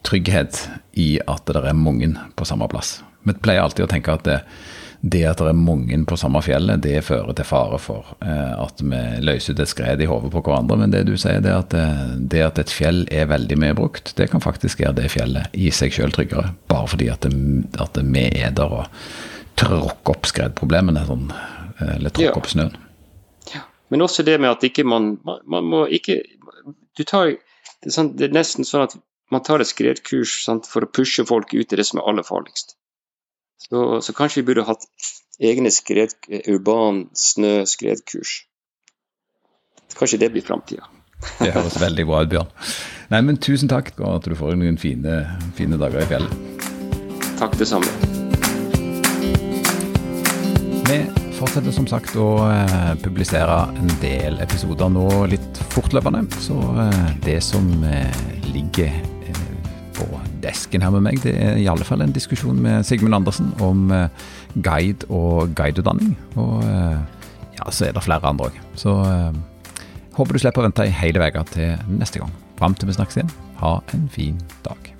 trygghet 0.04 0.68
i 0.92 1.18
at 1.26 1.46
det 1.46 1.64
er 1.64 1.76
mange 1.76 2.12
på 2.36 2.44
samme 2.44 2.68
plass. 2.68 2.98
Vi 3.24 3.32
pleier 3.32 3.64
alltid 3.64 3.86
å 3.86 3.90
tenke 3.90 4.12
at 4.12 4.24
det, 4.24 4.42
det 5.00 5.22
at 5.30 5.38
det 5.38 5.52
er 5.52 5.58
mange 5.58 5.98
på 6.10 6.16
samme 6.18 6.40
fjellet, 6.42 6.82
det 6.82 7.04
fører 7.06 7.36
til 7.38 7.46
fare 7.46 7.78
for 7.78 8.08
eh, 8.24 8.54
at 8.58 8.82
vi 8.82 9.02
løser 9.22 9.54
ut 9.54 9.62
et 9.62 9.70
skred 9.70 10.02
i 10.02 10.08
hodet 10.10 10.32
på 10.34 10.42
hverandre. 10.42 10.78
Men 10.80 10.94
det 10.94 11.04
du 11.06 11.14
sier, 11.20 11.38
det 11.44 11.54
at, 11.54 11.76
eh, 11.78 12.16
det 12.18 12.42
at 12.42 12.58
et 12.58 12.72
fjell 12.74 13.04
er 13.14 13.30
veldig 13.30 13.60
mye 13.62 13.76
brukt, 13.78 14.10
det 14.18 14.30
kan 14.32 14.42
faktisk 14.42 14.82
gjøre 14.82 14.98
det 14.98 15.12
fjellet 15.14 15.54
i 15.54 15.70
seg 15.74 15.94
sjøl 15.94 16.14
tryggere. 16.14 16.50
Bare 16.70 16.90
fordi 16.90 17.10
at, 17.14 17.28
det, 17.28 17.78
at 17.78 18.00
vi 18.02 18.24
er 18.26 18.56
der 18.58 18.74
og 18.80 18.90
tråkker 19.58 20.16
opp 20.16 20.26
skredproblemene, 20.30 21.04
sånn, 21.06 21.28
eh, 21.30 21.94
eller 21.94 22.14
tråkker 22.14 22.32
ja. 22.32 22.40
opp 22.42 22.50
snøen. 22.50 22.74
Ja. 23.54 23.62
Men 23.94 24.02
også 24.04 24.26
det 24.26 24.40
med 24.42 24.50
at 24.50 24.66
ikke 24.66 24.86
man, 24.86 25.14
man, 25.26 25.44
man 25.46 25.70
må 25.70 25.86
ikke 25.94 26.20
du 26.98 27.04
tar, 27.06 27.36
det, 27.38 27.92
er 27.92 27.94
sånn, 27.94 28.16
det 28.18 28.28
er 28.28 28.34
nesten 28.34 28.66
sånn 28.66 28.88
at 28.88 28.98
man 29.30 29.44
tar 29.46 29.62
et 29.62 29.70
skredkurs 29.70 30.40
sant, 30.44 30.66
for 30.66 30.82
å 30.82 30.90
pushe 30.90 31.24
folk 31.28 31.52
ut 31.54 31.72
i 31.72 31.78
det 31.78 31.86
som 31.86 32.00
er 32.00 32.10
aller 32.10 32.26
farligst. 32.26 32.74
Så, 33.58 34.00
så 34.00 34.14
kanskje 34.14 34.42
vi 34.42 34.50
burde 34.50 34.66
hatt 34.68 34.86
egne 35.42 35.70
skred, 35.74 36.14
urban 36.46 37.08
snøskredkurs. 37.14 38.44
Kanskje 39.98 40.20
det 40.22 40.30
blir 40.34 40.46
framtida. 40.46 40.86
det 41.42 41.50
høres 41.54 41.80
veldig 41.80 42.06
bra 42.06 42.22
ut, 42.22 42.30
Bjørn. 42.30 42.52
Nei, 43.10 43.22
men 43.24 43.40
Tusen 43.42 43.70
takk 43.70 43.94
og 43.98 44.20
at 44.20 44.28
du 44.30 44.36
får 44.38 44.54
noen 44.60 44.78
fine, 44.78 45.22
fine 45.58 45.78
dager 45.80 46.04
i 46.04 46.08
fjellet. 46.10 46.64
Takk, 47.38 47.56
det 47.58 47.68
samme. 47.70 47.90
Vi 50.88 50.98
fortsetter 51.38 51.74
som 51.74 51.86
sagt 51.90 52.14
å 52.18 52.28
uh, 52.46 52.94
publisere 53.02 53.58
en 53.78 53.90
del 54.02 54.38
episoder 54.42 54.90
nå 54.92 55.06
litt 55.30 55.62
fortløpende. 55.74 56.24
Så 56.42 56.56
uh, 56.56 57.12
det 57.24 57.40
som 57.46 57.68
uh, 57.84 58.24
ligger 58.50 58.94
på 59.98 60.08
desken 60.42 60.84
her 60.84 60.92
med 60.94 61.04
meg, 61.06 61.20
det 61.24 61.34
er 61.36 61.60
i 61.60 61.68
alle 61.70 61.86
fall 61.86 62.02
en 62.04 62.14
diskusjon 62.14 62.58
med 62.62 62.86
Sigmund 62.86 63.16
Andersen 63.18 63.52
om 63.64 63.88
eh, 63.94 64.08
guide 64.64 65.08
og 65.08 65.54
guideutdanning. 65.58 66.14
Og 66.36 66.62
eh, 66.64 66.98
ja, 67.58 67.70
så 67.70 67.88
er 67.88 67.96
det 67.96 68.04
flere 68.06 68.28
andre 68.28 68.50
òg. 68.50 68.60
Så 68.78 68.94
eh, 69.06 69.80
håper 70.18 70.36
du 70.36 70.42
slipper 70.42 70.64
å 70.64 70.68
vente 70.68 70.86
i 70.88 70.94
hele 71.02 71.22
veien 71.22 71.50
til 71.54 71.74
neste 71.98 72.22
gang. 72.22 72.34
Fram 72.58 72.74
til 72.74 72.90
vi 72.90 72.98
snakkes 72.98 73.20
igjen, 73.20 73.34
ha 73.62 73.78
en 73.94 74.08
fin 74.14 74.38
dag. 74.66 74.97